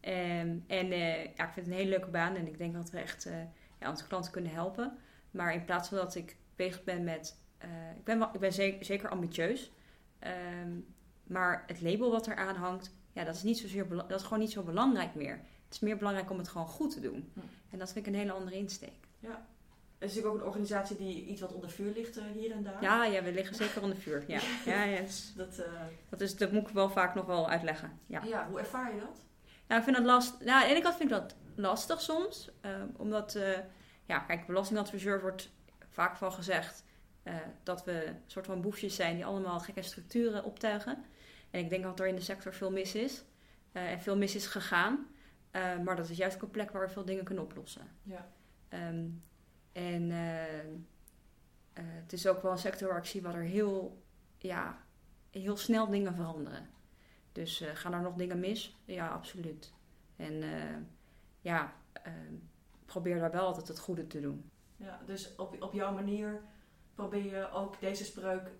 en 0.00 0.64
en 0.66 0.92
eh, 0.92 1.24
ja, 1.24 1.46
ik 1.46 1.52
vind 1.52 1.66
het 1.66 1.66
een 1.66 1.72
hele 1.72 1.88
leuke 1.88 2.10
baan 2.10 2.34
en 2.34 2.46
ik 2.46 2.58
denk 2.58 2.74
dat 2.74 2.90
we 2.90 2.98
echt 2.98 3.26
eh, 3.26 3.36
ja, 3.80 3.90
onze 3.90 4.06
klanten 4.06 4.32
kunnen 4.32 4.52
helpen. 4.52 4.98
Maar 5.30 5.54
in 5.54 5.64
plaats 5.64 5.88
van 5.88 5.98
dat 5.98 6.14
ik 6.14 6.36
bezig 6.56 6.84
ben 6.84 7.04
met. 7.04 7.36
ik 7.96 8.04
ben, 8.04 8.18
wel, 8.18 8.30
ik 8.32 8.40
ben 8.40 8.52
zeker, 8.52 8.84
zeker 8.84 9.08
ambitieus. 9.08 9.72
Ehm, 10.18 10.72
maar 11.24 11.64
het 11.66 11.80
label 11.80 12.10
wat 12.10 12.26
eraan 12.26 12.56
hangt, 12.56 12.94
ja, 13.12 13.24
dat, 13.24 13.34
is 13.34 13.42
niet 13.42 13.58
zozeer 13.58 13.88
dat 13.88 14.10
is 14.10 14.22
gewoon 14.22 14.38
niet 14.38 14.52
zo 14.52 14.62
belangrijk 14.62 15.14
meer. 15.14 15.40
Het 15.64 15.74
is 15.74 15.80
meer 15.80 15.96
belangrijk 15.96 16.30
om 16.30 16.38
het 16.38 16.48
gewoon 16.48 16.66
goed 16.66 16.90
te 16.90 17.00
doen. 17.00 17.30
Hm. 17.32 17.40
En 17.70 17.78
dat 17.78 17.92
vind 17.92 18.06
ik 18.06 18.12
een 18.12 18.18
hele 18.18 18.32
andere 18.32 18.56
insteek. 18.56 19.08
Het 19.20 19.32
is 20.04 20.14
natuurlijk 20.14 20.34
ook 20.34 20.40
een 20.40 20.46
organisatie 20.46 20.96
die 20.96 21.24
iets 21.24 21.40
wat 21.40 21.52
onder 21.52 21.70
vuur 21.70 21.92
ligt 21.92 22.16
eh, 22.16 22.24
hier 22.34 22.50
en 22.52 22.62
daar. 22.62 22.82
Ja, 22.82 23.04
ja, 23.04 23.22
we 23.22 23.32
liggen 23.32 23.56
zeker 23.56 23.82
onder 23.82 23.96
vuur. 23.96 24.24
Ja, 24.26 24.40
ja, 24.72 24.82
ja, 24.82 25.00
dus 25.00 25.32
Dat, 25.36 25.58
eh, 25.58 25.72
dat, 26.08 26.20
is, 26.20 26.36
dat 26.36 26.52
moet 26.52 26.68
ik 26.68 26.74
wel 26.74 26.90
vaak 26.90 27.14
nog 27.14 27.26
wel 27.26 27.48
uitleggen. 27.50 27.98
Ja. 28.06 28.22
ja, 28.22 28.48
hoe 28.48 28.58
ervaar 28.58 28.94
je 28.94 29.00
dat? 29.00 29.20
Nou, 29.66 29.78
ik 29.78 29.84
vind 29.84 29.96
dat 29.96 30.06
lastig. 30.06 30.40
Nou, 30.40 30.50
aan 30.62 30.68
de 30.68 30.74
ene 30.74 30.82
kant 30.82 30.96
vind 30.96 31.10
ik 31.10 31.16
dat 31.16 31.36
lastig 31.54 32.00
soms. 32.00 32.50
eh, 32.60 32.70
omdat, 32.96 33.38
ja, 34.04 34.18
kijk, 34.18 34.46
belastingadviseur 34.46 35.20
wordt 35.20 35.50
vaak 35.90 36.16
van 36.16 36.32
gezegd 36.32 36.84
dat 37.62 37.84
we 37.84 38.06
een 38.06 38.16
soort 38.26 38.46
van 38.46 38.60
boefjes 38.60 38.94
zijn 38.96 39.14
die 39.14 39.24
allemaal 39.26 39.60
gekke 39.60 39.82
structuren 39.82 40.44
optuigen. 40.44 41.04
En 41.50 41.60
ik 41.60 41.68
denk 41.70 41.82
dat 41.82 42.00
er 42.00 42.06
in 42.06 42.14
de 42.14 42.20
sector 42.20 42.54
veel 42.54 42.70
mis 42.70 42.94
is. 42.94 43.24
en 43.72 44.00
veel 44.00 44.16
mis 44.16 44.34
is 44.34 44.46
gegaan. 44.46 45.06
Maar 45.84 45.96
dat 45.96 46.08
is 46.08 46.16
juist 46.16 46.36
ook 46.36 46.42
een 46.42 46.50
plek 46.50 46.70
waar 46.70 46.86
we 46.86 46.92
veel 46.92 47.04
dingen 47.04 47.24
kunnen 47.24 47.44
oplossen. 47.44 47.88
Ja. 48.02 48.28
Ehm, 48.68 49.04
en 49.74 50.10
eh, 50.10 50.58
eh, 50.58 50.64
het 51.74 52.12
is 52.12 52.26
ook 52.26 52.42
wel 52.42 52.52
een 52.52 52.58
sector 52.58 52.88
waar 52.88 52.98
ik 52.98 53.04
zie 53.04 53.22
waar 53.22 53.34
er 53.34 53.42
heel, 53.42 54.02
ja, 54.38 54.78
heel 55.30 55.56
snel 55.56 55.86
dingen 55.90 56.14
veranderen. 56.14 56.68
Dus 57.32 57.60
eh, 57.60 57.70
gaan 57.74 57.92
er 57.92 58.00
nog 58.02 58.14
dingen 58.14 58.40
mis? 58.40 58.76
Ja, 58.84 59.08
absoluut. 59.08 59.72
En 60.16 60.42
ja, 61.40 61.72
eh, 61.92 62.12
probeer 62.84 63.18
daar 63.18 63.30
wel 63.30 63.46
altijd 63.46 63.68
het 63.68 63.78
goede 63.78 64.06
te 64.06 64.20
doen. 64.20 64.50
Ja, 64.76 65.00
dus 65.06 65.34
op, 65.36 65.62
op 65.62 65.72
jouw 65.72 65.92
manier 65.94 66.42
probeer 66.94 67.24
je 67.24 67.50
ook 67.50 67.80
deze 67.80 68.04
spreuk 68.04 68.50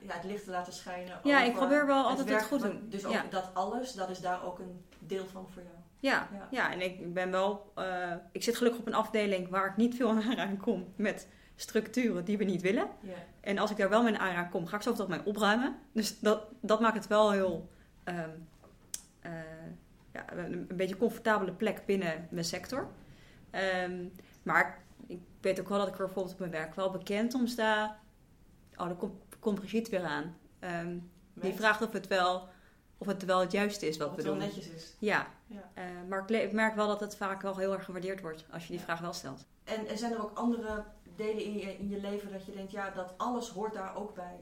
ja, 0.00 0.14
het 0.14 0.24
licht 0.24 0.44
te 0.44 0.50
laten 0.50 0.72
schijnen. 0.72 1.20
Ja, 1.22 1.42
ik 1.42 1.52
probeer 1.52 1.86
wel 1.86 2.02
altijd 2.02 2.18
het 2.18 2.28
werk 2.28 2.42
goed 2.44 2.62
wat- 2.62 2.70
doen. 2.70 2.88
Dus 2.88 3.04
ook 3.04 3.12
Ja. 3.12 3.24
dat 3.30 3.54
alles, 3.54 3.92
dat 3.92 4.10
is 4.10 4.20
daar 4.20 4.44
ook 4.44 4.58
een 4.58 4.84
deel 4.98 5.26
van 5.26 5.48
voor 5.48 5.62
jou. 5.62 5.75
Ja, 6.00 6.28
Ja. 6.32 6.48
ja. 6.50 6.72
en 6.72 6.80
ik 6.80 7.14
ben 7.14 7.30
wel. 7.30 7.72
eh, 7.74 8.12
ik 8.32 8.42
zit 8.42 8.56
gelukkig 8.56 8.80
op 8.80 8.86
een 8.86 8.94
afdeling 8.94 9.48
waar 9.48 9.66
ik 9.66 9.76
niet 9.76 9.94
veel 9.94 10.10
aan 10.38 10.56
kom 10.56 10.92
met 10.96 11.28
structuren 11.56 12.24
die 12.24 12.38
we 12.38 12.44
niet 12.44 12.62
willen. 12.62 12.88
Ja. 13.00 13.14
En 13.40 13.58
als 13.58 13.70
ik 13.70 13.76
daar 13.76 13.88
wel 13.88 14.02
mee 14.02 14.18
aanraking 14.18 14.50
kom, 14.50 14.66
ga 14.66 14.76
ik 14.76 14.82
zoveel 14.82 15.08
mee 15.08 15.24
opruimen. 15.24 15.76
Dus 15.92 16.20
dat, 16.20 16.42
dat 16.60 16.80
maakt 16.80 16.96
het 16.96 17.06
wel 17.06 17.30
heel. 17.30 17.70
ehm, 18.04 18.30
eh, 19.20 19.32
ja, 20.12 20.32
een, 20.36 20.66
een 20.68 20.76
beetje 20.76 20.96
comfortabele 20.96 21.52
plek 21.52 21.82
binnen 21.86 22.28
mijn 22.30 22.44
sector. 22.44 22.88
Ehm, 23.50 24.04
maar 24.42 24.82
ik 25.06 25.18
weet 25.40 25.60
ook 25.60 25.68
wel 25.68 25.78
dat 25.78 25.86
ik 25.88 25.92
er 25.98 26.04
bijvoorbeeld 26.04 26.32
op 26.34 26.40
mijn 26.40 26.50
werk 26.50 26.74
wel 26.74 26.90
bekend 26.90 27.34
om 27.34 27.46
sta. 27.46 27.98
Oh, 28.76 28.86
daar 28.86 28.94
komt, 28.96 29.12
komt 29.38 29.58
Brigitte 29.58 29.90
weer 29.90 30.04
aan. 30.04 30.36
Ehm, 30.58 30.98
die 31.34 31.52
vraagt 31.54 31.82
of 31.82 31.92
het 31.92 32.06
wel, 32.06 32.48
of 32.98 33.06
het 33.06 33.24
wel 33.24 33.40
het 33.40 33.52
juiste 33.52 33.86
is 33.88 33.96
wat 33.96 34.08
of 34.08 34.14
we 34.14 34.20
het 34.20 34.30
wel 34.30 34.38
doen. 34.38 34.46
netjes 34.48 34.68
is. 34.68 34.94
Ja, 34.98 35.26
Ja. 35.46 35.70
eh, 35.74 35.84
maar 36.08 36.30
ik, 36.30 36.52
merk 36.52 36.74
wel 36.74 36.86
dat 36.86 37.00
het 37.00 37.16
vaak 37.16 37.42
wel 37.42 37.56
heel 37.56 37.72
erg 37.72 37.84
gewaardeerd 37.84 38.20
wordt 38.20 38.44
als 38.50 38.62
je 38.62 38.68
die 38.68 38.78
Ja. 38.78 38.84
vraag 38.84 39.00
wel 39.00 39.12
stelt. 39.12 39.44
En, 39.64 39.86
en 39.86 39.98
zijn 39.98 40.12
er 40.12 40.22
ook 40.22 40.36
andere 40.38 40.84
delen 41.16 41.44
in 41.44 41.54
je, 41.58 41.78
in 41.78 41.88
je 41.88 42.00
leven 42.00 42.32
dat 42.32 42.44
je 42.46 42.52
denkt, 42.52 42.72
ja, 42.72 42.90
dat 42.90 43.14
alles 43.16 43.48
hoort 43.48 43.72
daar 43.74 43.96
ook 43.96 44.14
bij. 44.14 44.40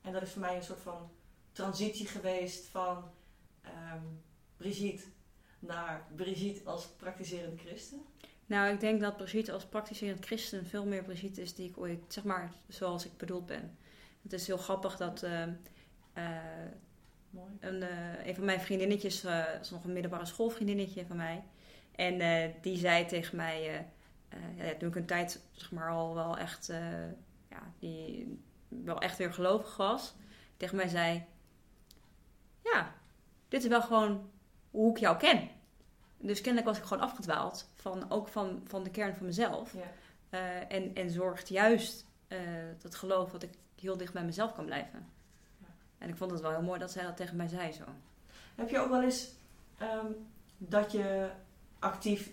En 0.00 0.12
dat 0.12 0.22
is 0.22 0.30
voor 0.30 0.40
mij 0.40 0.56
een 0.56 0.62
soort 0.62 0.80
van 0.80 1.10
transitie 1.52 2.06
geweest 2.06 2.66
van 2.66 3.10
ehm, 3.62 4.02
Brigitte 4.56 5.04
naar 5.58 6.06
Brigitte 6.16 6.64
als 6.70 6.86
praktiserend 6.86 7.60
christen. 7.60 8.02
Nou, 8.46 8.72
ik 8.72 8.80
denk 8.80 9.00
dat 9.00 9.16
Brigitte 9.16 9.52
als 9.52 9.64
praktiserend 9.66 10.24
christen 10.24 10.66
veel 10.66 10.86
meer 10.86 11.02
Brigitte 11.02 11.40
is 11.42 11.54
die 11.54 11.68
ik 11.68 11.78
ooit, 11.78 12.00
zeg 12.08 12.24
maar, 12.24 12.52
zoals 12.68 13.04
ik 13.06 13.16
bedoeld 13.16 13.46
ben. 13.46 13.78
Het 14.22 14.32
is 14.32 14.46
heel 14.46 14.56
grappig 14.56 14.96
dat 14.96 15.22
eh, 15.22 15.42
eh, 16.12 16.26
Mooi. 17.30 17.52
een, 17.60 17.82
eh, 17.82 18.26
een 18.26 18.34
van 18.34 18.44
mijn 18.44 18.60
vriendinnetjes, 18.60 19.24
eh 19.24 19.44
is 19.60 19.70
nog 19.70 19.84
een 19.84 19.92
middelbare 19.92 20.26
schoolvriendinnetje 20.26 21.06
van 21.06 21.16
mij, 21.16 21.44
en 21.92 22.20
eh, 22.20 22.54
die 22.62 22.76
zei 22.76 23.06
tegen 23.06 23.36
mij, 23.36 23.86
ja, 24.56 24.74
toen 24.78 24.88
ik 24.88 24.96
een 24.96 25.06
tijd, 25.06 25.40
zeg 25.52 25.70
maar, 25.70 25.90
al 25.90 26.14
wel 26.14 26.38
echt, 26.38 26.66
ja, 27.48 27.72
die 27.78 28.38
wel 28.68 29.00
echt 29.00 29.18
weer 29.18 29.32
gelovig 29.32 29.76
was, 29.76 30.14
tegen 30.56 30.76
mij 30.76 30.88
zei, 30.88 31.24
ja, 32.62 32.94
dit 33.48 33.62
is 33.62 33.68
wel 33.68 33.82
gewoon 33.82 34.30
hoe 34.70 34.90
ik 34.90 34.98
jou 34.98 35.16
ken. 35.16 35.48
Dus 36.16 36.40
kennelijk 36.40 36.66
was 36.66 36.78
ik 36.78 36.84
gewoon 36.84 37.02
afgedwaald, 37.02 37.70
van, 37.74 38.10
ook 38.10 38.28
van, 38.28 38.60
van 38.64 38.82
de 38.82 38.90
kern 38.90 39.14
van 39.14 39.26
mezelf. 39.26 39.74
Ja. 39.74 40.66
En, 40.68 40.94
en 40.94 41.10
zorgt 41.10 41.48
juist 41.48 42.08
eh 42.28 42.38
dat 42.78 42.94
geloof 42.94 43.30
dat 43.30 43.42
ik 43.42 43.50
heel 43.80 43.96
dicht 43.96 44.12
bij 44.12 44.24
mezelf 44.24 44.52
kan 44.52 44.64
blijven. 44.64 45.06
En 45.98 46.08
ik 46.08 46.16
vond 46.16 46.30
het 46.30 46.40
wel 46.40 46.50
heel 46.50 46.62
mooi 46.62 46.78
dat 46.78 46.90
zij 46.90 47.02
dat 47.02 47.16
tegen 47.16 47.36
mij 47.36 47.48
zei 47.48 47.72
zo. 47.72 47.84
Heb 48.54 48.70
je 48.70 48.78
ook 48.78 48.90
wel 48.90 49.02
eens 49.02 49.32
ehm, 49.78 50.06
dat 50.58 50.92
je 50.92 51.30
actief 51.78 52.30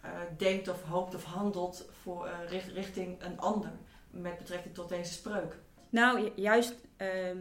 eh, 0.00 0.10
denkt 0.36 0.68
of 0.68 0.82
hoopt 0.82 1.14
of 1.14 1.24
handelt 1.24 1.88
voor, 2.02 2.26
eh, 2.26 2.48
richt- 2.48 2.72
richting 2.72 3.22
een 3.22 3.38
ander 3.40 3.70
met 4.10 4.38
betrekking 4.38 4.74
tot 4.74 4.88
deze 4.88 5.12
spreuk? 5.12 5.56
Nou, 5.90 6.20
ju- 6.20 6.32
juist 6.34 6.74
ehm, 6.96 7.38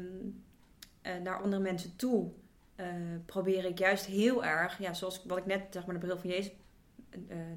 eh, 1.01 1.15
naar 1.17 1.41
andere 1.41 1.61
mensen 1.61 1.95
toe 1.95 2.31
probeer 3.25 3.65
ik 3.65 3.77
juist 3.79 4.05
heel 4.05 4.43
erg, 4.43 4.79
ja, 4.79 4.93
zoals 4.93 5.25
wat 5.25 5.37
ik 5.37 5.45
net 5.45 5.61
zeg 5.69 5.85
maar, 5.85 5.95
de 5.99 6.05
bril 6.05 6.17
van 6.17 6.29
Jezus 6.29 6.51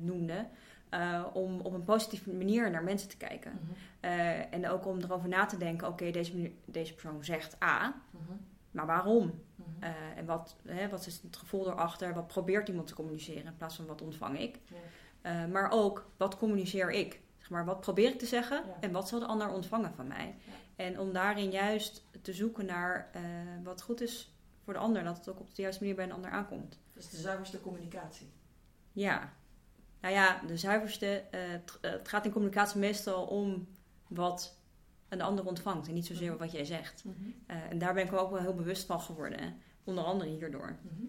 noemde, 0.00 0.46
eh, 0.90 1.24
om 1.32 1.60
op 1.60 1.72
een 1.72 1.84
positieve 1.84 2.32
manier 2.32 2.70
naar 2.70 2.82
mensen 2.84 3.08
te 3.08 3.16
kijken. 3.16 3.60
Eh, 4.00 4.52
en 4.54 4.68
ook 4.68 4.86
om 4.86 4.98
erover 5.00 5.28
na 5.28 5.46
te 5.46 5.56
denken, 5.56 5.88
oké, 5.88 6.10
deze, 6.10 6.52
deze 6.64 6.92
persoon 6.92 7.24
zegt 7.24 7.62
A, 7.62 7.94
Mhm. 8.10 8.32
maar 8.70 8.86
waarom? 8.86 9.24
Mhm. 9.54 9.68
Eh, 9.80 9.90
en 10.16 10.24
wat, 10.26 10.56
hè, 10.66 10.88
wat 10.88 11.06
is 11.06 11.20
het 11.22 11.36
gevoel 11.36 11.66
erachter? 11.70 12.14
Wat 12.14 12.26
probeert 12.26 12.68
iemand 12.68 12.86
te 12.86 12.94
communiceren 12.94 13.44
in 13.44 13.56
plaats 13.56 13.76
van 13.76 13.86
wat 13.86 14.02
ontvang 14.02 14.38
ik? 14.40 14.58
Ja. 15.22 15.46
Maar 15.46 15.70
ook, 15.70 16.06
wat 16.16 16.36
communiceer 16.36 16.90
ik? 16.90 17.20
Zeg 17.38 17.50
maar, 17.50 17.64
wat 17.64 17.80
probeer 17.80 18.08
ik 18.08 18.18
te 18.18 18.26
zeggen 18.26 18.62
Ja. 18.66 18.76
en 18.80 18.92
wat 18.92 19.08
zal 19.08 19.18
de 19.20 19.26
ander 19.26 19.48
ontvangen 19.48 19.92
van 19.94 20.06
mij? 20.06 20.34
Ja. 20.44 20.52
En 20.84 20.98
om 21.00 21.12
daarin 21.12 21.50
juist 21.50 22.04
te 22.22 22.32
zoeken 22.32 22.66
naar 22.66 23.10
wat 23.62 23.82
goed 23.82 24.00
is 24.00 24.32
voor 24.64 24.72
de 24.72 24.78
ander. 24.78 25.04
Dat 25.04 25.16
het 25.16 25.28
ook 25.28 25.40
op 25.40 25.54
de 25.54 25.62
juiste 25.62 25.80
manier 25.82 25.96
bij 25.96 26.04
een 26.06 26.12
ander 26.12 26.30
aankomt. 26.30 26.78
Dat 26.94 27.02
is 27.02 27.10
de 27.10 27.16
zuiverste 27.16 27.60
communicatie. 27.60 28.30
Ja. 28.92 29.32
Nou 30.00 30.14
ja, 30.14 30.40
de 30.46 30.56
zuiverste. 30.56 31.22
eh, 31.30 31.40
het, 31.50 31.78
eh, 31.80 31.90
het 31.90 32.08
gaat 32.08 32.24
in 32.24 32.30
communicatie 32.32 32.78
meestal 32.80 33.24
om 33.26 33.68
wat 34.06 34.56
een 35.08 35.20
ander 35.20 35.46
ontvangt. 35.46 35.88
En 35.88 35.94
niet 35.94 36.06
zozeer 36.06 36.36
wat 36.36 36.52
jij 36.52 36.64
zegt. 36.64 37.04
Eh, 37.46 37.56
en 37.70 37.78
daar 37.78 37.94
ben 37.94 38.04
ik 38.04 38.12
ook 38.12 38.30
wel 38.30 38.40
heel 38.40 38.54
bewust 38.54 38.86
van 38.86 39.00
geworden. 39.00 39.40
hè. 39.40 39.48
Onder 39.84 40.04
andere 40.04 40.30
hierdoor. 40.30 40.76
Mhm. 40.82 41.06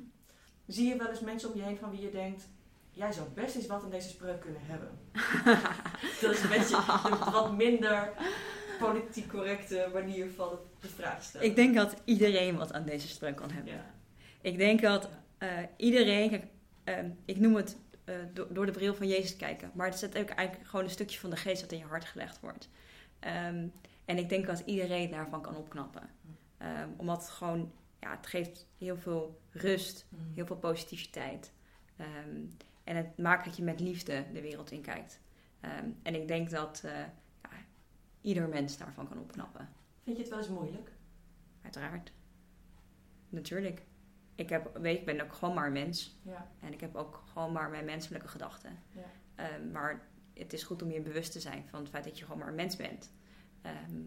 Zie 0.67 0.87
je 0.87 0.97
wel 0.97 1.07
eens 1.09 1.19
mensen 1.19 1.51
om 1.51 1.57
je 1.57 1.63
heen 1.63 1.77
van 1.77 1.91
wie 1.91 2.01
je 2.01 2.11
denkt... 2.11 2.47
Jij 2.91 3.11
zou 3.11 3.27
best 3.33 3.55
eens 3.55 3.67
wat 3.67 3.83
in 3.83 3.89
deze 3.89 4.09
spreuk 4.09 4.39
kunnen 4.41 4.61
hebben. 4.63 4.89
dat 6.21 6.31
is 6.31 6.43
een 6.43 6.49
beetje 6.49 6.75
een 7.03 7.31
wat 7.31 7.55
minder 7.55 8.13
politiek 8.79 9.27
correcte 9.27 9.89
manier 9.93 10.29
van 10.35 10.49
de 10.79 10.87
vraag 10.87 11.23
stellen. 11.23 11.47
Ik 11.47 11.55
denk 11.55 11.75
dat 11.75 11.95
iedereen 12.03 12.57
wat 12.57 12.73
aan 12.73 12.85
deze 12.85 13.07
spreuk 13.07 13.35
kan 13.35 13.51
hebben. 13.51 13.73
Ja. 13.73 13.93
Ik 14.41 14.57
denk 14.57 14.81
dat 14.81 15.09
iedereen, 15.77 16.29
kijk, 16.29 16.45
ehm, 16.83 17.09
ik 17.25 17.39
noem 17.39 17.55
het 17.55 17.77
eh, 18.09 18.15
do- 18.33 18.47
door 18.51 18.65
de 18.65 18.71
bril 18.71 18.93
van 18.95 19.07
Jezus 19.07 19.35
kijken, 19.35 19.71
maar 19.73 19.85
het 19.89 19.95
is 19.95 20.03
ook 20.21 20.29
eigenlijk 20.29 20.67
gewoon 20.69 20.85
een 20.85 20.91
stukje 20.91 21.19
van 21.19 21.29
de 21.29 21.35
geest 21.35 21.61
dat 21.61 21.71
in 21.71 21.77
je 21.77 21.85
hart 21.85 22.05
gelegd 22.05 22.39
wordt. 22.39 22.69
Ehm, 23.19 23.67
en 24.05 24.17
ik 24.17 24.29
denk 24.29 24.45
dat 24.45 24.59
iedereen 24.65 25.11
daarvan 25.11 25.41
kan 25.41 25.55
opknappen. 25.55 26.09
Ehm, 26.57 26.89
omdat 26.97 27.17
het 27.21 27.29
gewoon, 27.29 27.71
ja, 27.99 28.11
het 28.15 28.27
geeft 28.27 28.67
heel 28.77 28.97
veel 28.97 29.39
rust, 29.51 30.05
Mhm. 30.09 30.21
heel 30.35 30.45
veel 30.45 30.57
positiviteit. 30.57 31.51
Ehm, 31.97 32.39
en 32.83 32.95
het 32.95 33.17
maakt 33.17 33.45
dat 33.45 33.57
je 33.57 33.63
met 33.63 33.79
liefde 33.79 34.25
de 34.33 34.41
wereld 34.41 34.71
in 34.71 34.81
kijkt. 34.81 35.19
En 36.03 36.15
ik 36.15 36.27
denk 36.27 36.49
dat 36.49 36.81
uh, 36.85 36.91
ja, 37.41 37.49
ieder 38.21 38.47
mens 38.49 38.77
daarvan 38.77 39.07
kan 39.09 39.19
opknappen. 39.19 39.69
Vind 40.03 40.15
je 40.15 40.21
het 40.21 40.31
wel 40.31 40.39
eens 40.41 40.47
moeilijk? 40.49 40.91
Uiteraard. 41.61 42.11
Natuurlijk. 43.29 43.81
Ik, 44.39 44.49
heb, 44.49 44.77
weet, 44.77 44.99
ik 44.99 45.05
ben 45.05 45.21
ook 45.21 45.33
gewoon 45.33 45.53
maar 45.53 45.65
een 45.65 45.71
mens. 45.71 46.17
Ja. 46.21 46.47
En 46.59 46.73
ik 46.73 46.81
heb 46.81 46.95
ook 46.95 47.23
gewoon 47.31 47.51
maar 47.51 47.69
mijn 47.69 47.85
menselijke 47.85 48.27
gedachten. 48.27 48.79
Ja. 48.91 49.01
Ehm, 49.35 49.71
maar 49.71 50.07
het 50.33 50.53
is 50.53 50.63
goed 50.63 50.81
om 50.81 50.91
je 50.91 51.01
bewust 51.01 51.31
te 51.31 51.39
zijn 51.39 51.67
van 51.69 51.79
het 51.79 51.89
feit 51.89 52.03
dat 52.03 52.17
je 52.17 52.23
gewoon 52.23 52.39
maar 52.39 52.47
een 52.47 52.55
mens 52.55 52.75
bent. 52.75 53.11
Ehm, 53.61 54.01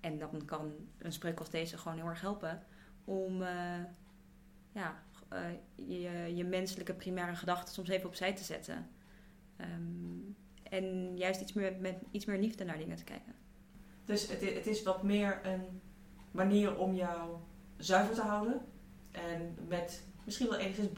en 0.00 0.18
dan 0.18 0.44
kan 0.44 0.72
een 0.98 1.12
spreuk 1.12 1.38
als 1.38 1.50
deze 1.50 1.78
gewoon 1.78 1.96
heel 1.98 2.06
erg 2.06 2.20
helpen 2.20 2.62
om 3.04 3.42
uh, 3.42 3.84
ja, 4.72 5.02
uh, 5.32 5.40
je, 5.74 6.34
je 6.36 6.44
menselijke 6.44 6.94
primaire 6.94 7.34
gedachten 7.34 7.74
soms 7.74 7.88
even 7.88 8.08
opzij 8.08 8.34
te 8.34 8.44
zetten. 8.44 8.90
Um, 9.56 10.36
en 10.62 11.16
juist 11.16 11.40
iets 11.40 11.52
meer, 11.52 11.76
met 11.80 11.96
iets 12.10 12.24
meer 12.24 12.38
liefde 12.38 12.64
naar 12.64 12.78
dingen 12.78 12.96
te 12.96 13.04
kijken. 13.04 13.34
Dus 14.04 14.28
het, 14.28 14.40
het 14.40 14.66
is 14.66 14.82
wat 14.82 15.02
meer 15.02 15.46
een 15.46 15.80
manier 16.30 16.78
om 16.78 16.94
jou 16.94 17.36
zuiver 17.76 18.14
te 18.14 18.20
houden. 18.20 18.60
En 19.10 19.56
met 19.68 20.02
misschien 20.24 20.48
wel 20.48 20.58
enigszins 20.58 20.88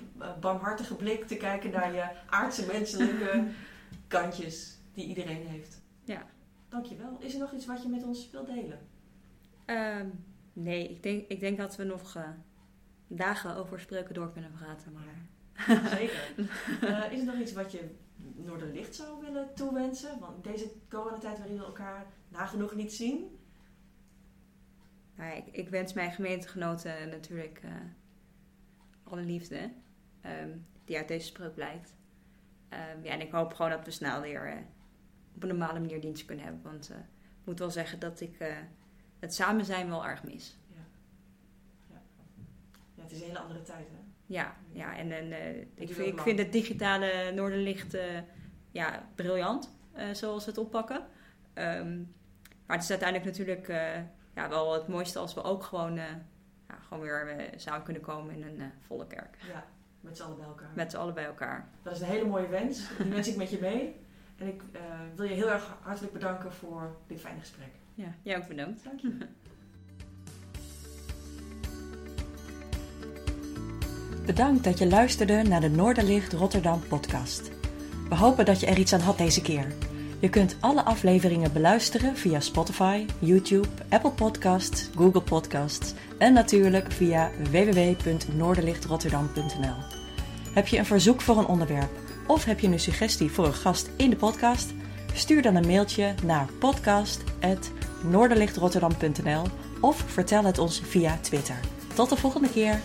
barmhartige 0.40 0.94
blik 0.94 1.26
te 1.26 1.36
kijken 1.36 1.70
naar 1.70 1.94
je 1.94 2.10
aardse 2.26 2.66
menselijke 2.66 3.46
kantjes 4.06 4.78
die 4.92 5.06
iedereen 5.06 5.46
heeft. 5.46 5.82
Ja. 6.04 6.26
Dankjewel. 6.68 7.16
Is 7.20 7.34
er 7.34 7.40
nog 7.40 7.52
iets 7.52 7.66
wat 7.66 7.82
je 7.82 7.88
met 7.88 8.04
ons 8.04 8.30
wilt 8.30 8.46
delen? 8.46 8.78
Um, 9.66 10.24
nee, 10.52 10.88
ik 10.88 11.02
denk, 11.02 11.28
ik 11.28 11.40
denk 11.40 11.58
dat 11.58 11.76
we 11.76 11.84
nog 11.84 12.16
uh, 12.16 12.28
dagen 13.06 13.56
over 13.56 13.80
spreuken 13.80 14.14
door 14.14 14.32
kunnen 14.32 14.52
praten. 14.52 14.92
Maar... 14.92 15.30
Zeker. 15.98 16.34
Uh, 16.82 17.12
is 17.12 17.18
er 17.18 17.24
nog 17.24 17.38
iets 17.38 17.52
wat 17.52 17.72
je 17.72 17.90
Noorderlicht 18.34 18.94
zou 18.94 19.20
willen 19.20 19.54
toewensen? 19.54 20.18
Want 20.20 20.44
deze 20.44 20.70
coronatijd 20.90 21.38
waarin 21.38 21.58
we 21.58 21.64
elkaar 21.64 22.06
nagenoeg 22.28 22.74
niet 22.74 22.92
zien. 22.92 23.38
Nou, 25.16 25.36
ik, 25.36 25.46
ik, 25.46 25.68
wens 25.68 25.92
mijn 25.92 26.12
gemeentegenoten 26.12 27.08
natuurlijk 27.08 27.60
alle 29.12 29.22
liefde 29.22 29.70
um, 30.42 30.66
die 30.84 30.96
uit 30.96 31.08
deze 31.08 31.26
spreuk 31.26 31.54
blijkt. 31.54 31.94
Um, 32.70 33.04
ja, 33.04 33.10
en 33.10 33.20
ik 33.20 33.32
hoop 33.32 33.54
gewoon 33.54 33.70
dat 33.70 33.84
we 33.84 33.90
snel 33.90 34.20
weer 34.20 34.52
uh, 34.52 34.60
op 35.34 35.42
een 35.42 35.48
normale 35.48 35.80
manier 35.80 36.00
dienst 36.00 36.24
kunnen 36.24 36.44
hebben. 36.44 36.62
Want 36.62 36.90
uh, 36.90 36.96
ik 37.40 37.44
moet 37.44 37.58
wel 37.58 37.70
zeggen 37.70 37.98
dat 37.98 38.20
ik 38.20 38.40
uh, 38.40 38.48
het 39.18 39.34
samen 39.34 39.64
zijn 39.64 39.88
wel 39.88 40.06
erg 40.06 40.24
mis. 40.24 40.58
Ja. 40.68 40.80
Ja. 41.90 42.02
ja, 42.94 43.02
het 43.02 43.12
is 43.12 43.20
een 43.20 43.26
hele 43.26 43.38
andere 43.38 43.62
tijd 43.62 43.86
hè? 43.88 44.00
Ja, 44.26 44.56
ja 44.72 44.96
en, 44.96 45.12
en 45.12 45.32
ik, 45.74 45.92
vind, 45.92 46.08
ik 46.08 46.20
vind 46.20 46.38
het 46.38 46.52
digitale 46.52 47.32
Noorderlicht 47.34 47.96
ja, 48.70 49.08
briljant, 49.14 49.74
zoals 50.12 50.44
ze 50.44 50.48
het 50.48 50.58
oppakken. 50.58 51.06
Um, 51.54 52.14
maar 52.66 52.76
het 52.76 52.82
is 52.82 52.90
uiteindelijk 52.90 53.30
natuurlijk 53.30 53.66
ja, 54.34 54.48
wel 54.48 54.72
het 54.72 54.88
mooiste 54.88 55.18
als 55.18 55.34
we 55.34 55.42
ook 55.42 55.62
gewoon, 55.62 56.00
ja, 56.72 56.78
gewoon 56.88 57.02
weer 57.02 57.50
samen 57.56 57.82
kunnen 57.82 58.02
komen 58.02 58.34
in 58.34 58.42
een 58.42 58.70
volle 58.86 59.06
kerk. 59.06 59.36
Ja, 59.52 59.64
met 60.00 60.16
z'n 60.16 60.22
allen 60.22 60.36
bij 60.36 60.46
elkaar. 60.46 60.70
Met 60.74 60.90
z'n 60.90 60.96
allen 60.96 61.14
bij 61.14 61.24
elkaar. 61.24 61.68
Dat 61.82 61.94
is 61.94 62.00
een 62.00 62.06
hele 62.06 62.26
mooie 62.26 62.48
wens. 62.48 62.88
Die 62.98 63.10
wens 63.10 63.28
ik 63.28 63.36
met 63.36 63.50
je 63.50 63.58
mee. 63.60 64.00
En 64.36 64.46
ik 64.46 64.62
wil 65.14 65.26
je 65.26 65.34
heel 65.34 65.50
erg 65.50 65.76
hartelijk 65.82 66.12
bedanken 66.12 66.52
voor 66.52 66.96
dit 67.06 67.20
fijne 67.20 67.40
gesprek. 67.40 67.70
Ja, 67.94 68.14
jij 68.22 68.36
ook 68.36 68.48
bedankt. 68.48 68.84
Dank 68.84 69.00
je. 69.00 69.16
Bedankt 74.26 74.64
dat 74.64 74.78
je 74.78 74.88
luisterde 74.88 75.42
naar 75.42 75.60
de 75.60 75.68
Noorderlicht 75.68 76.32
Rotterdam 76.32 76.82
podcast. 76.88 77.50
We 78.08 78.14
hopen 78.14 78.44
dat 78.44 78.60
je 78.60 78.66
er 78.66 78.78
iets 78.78 78.92
aan 78.92 79.00
had 79.00 79.18
deze 79.18 79.42
keer. 79.42 79.72
Je 80.22 80.28
kunt 80.28 80.56
alle 80.60 80.82
afleveringen 80.82 81.52
beluisteren 81.52 82.16
via 82.16 82.40
Spotify, 82.40 83.06
YouTube, 83.18 83.68
Apple 83.88 84.10
Podcasts, 84.10 84.88
Google 84.96 85.22
Podcasts 85.22 85.94
en 86.18 86.32
natuurlijk 86.32 86.92
via 86.92 87.30
www.noorderlichtrotterdam.nl. 87.50 89.76
Heb 90.54 90.66
je 90.66 90.78
een 90.78 90.86
verzoek 90.86 91.20
voor 91.20 91.38
een 91.38 91.46
onderwerp 91.46 91.90
of 92.26 92.44
heb 92.44 92.60
je 92.60 92.66
een 92.66 92.80
suggestie 92.80 93.30
voor 93.30 93.46
een 93.46 93.54
gast 93.54 93.90
in 93.96 94.10
de 94.10 94.16
podcast? 94.16 94.72
Stuur 95.14 95.42
dan 95.42 95.54
een 95.54 95.66
mailtje 95.66 96.14
naar 96.24 96.48
podcast.noorderlichtrotterdam.nl 96.58 99.42
of 99.80 100.04
vertel 100.06 100.44
het 100.44 100.58
ons 100.58 100.82
via 100.84 101.18
Twitter. 101.20 101.56
Tot 101.94 102.08
de 102.08 102.16
volgende 102.16 102.50
keer! 102.50 102.80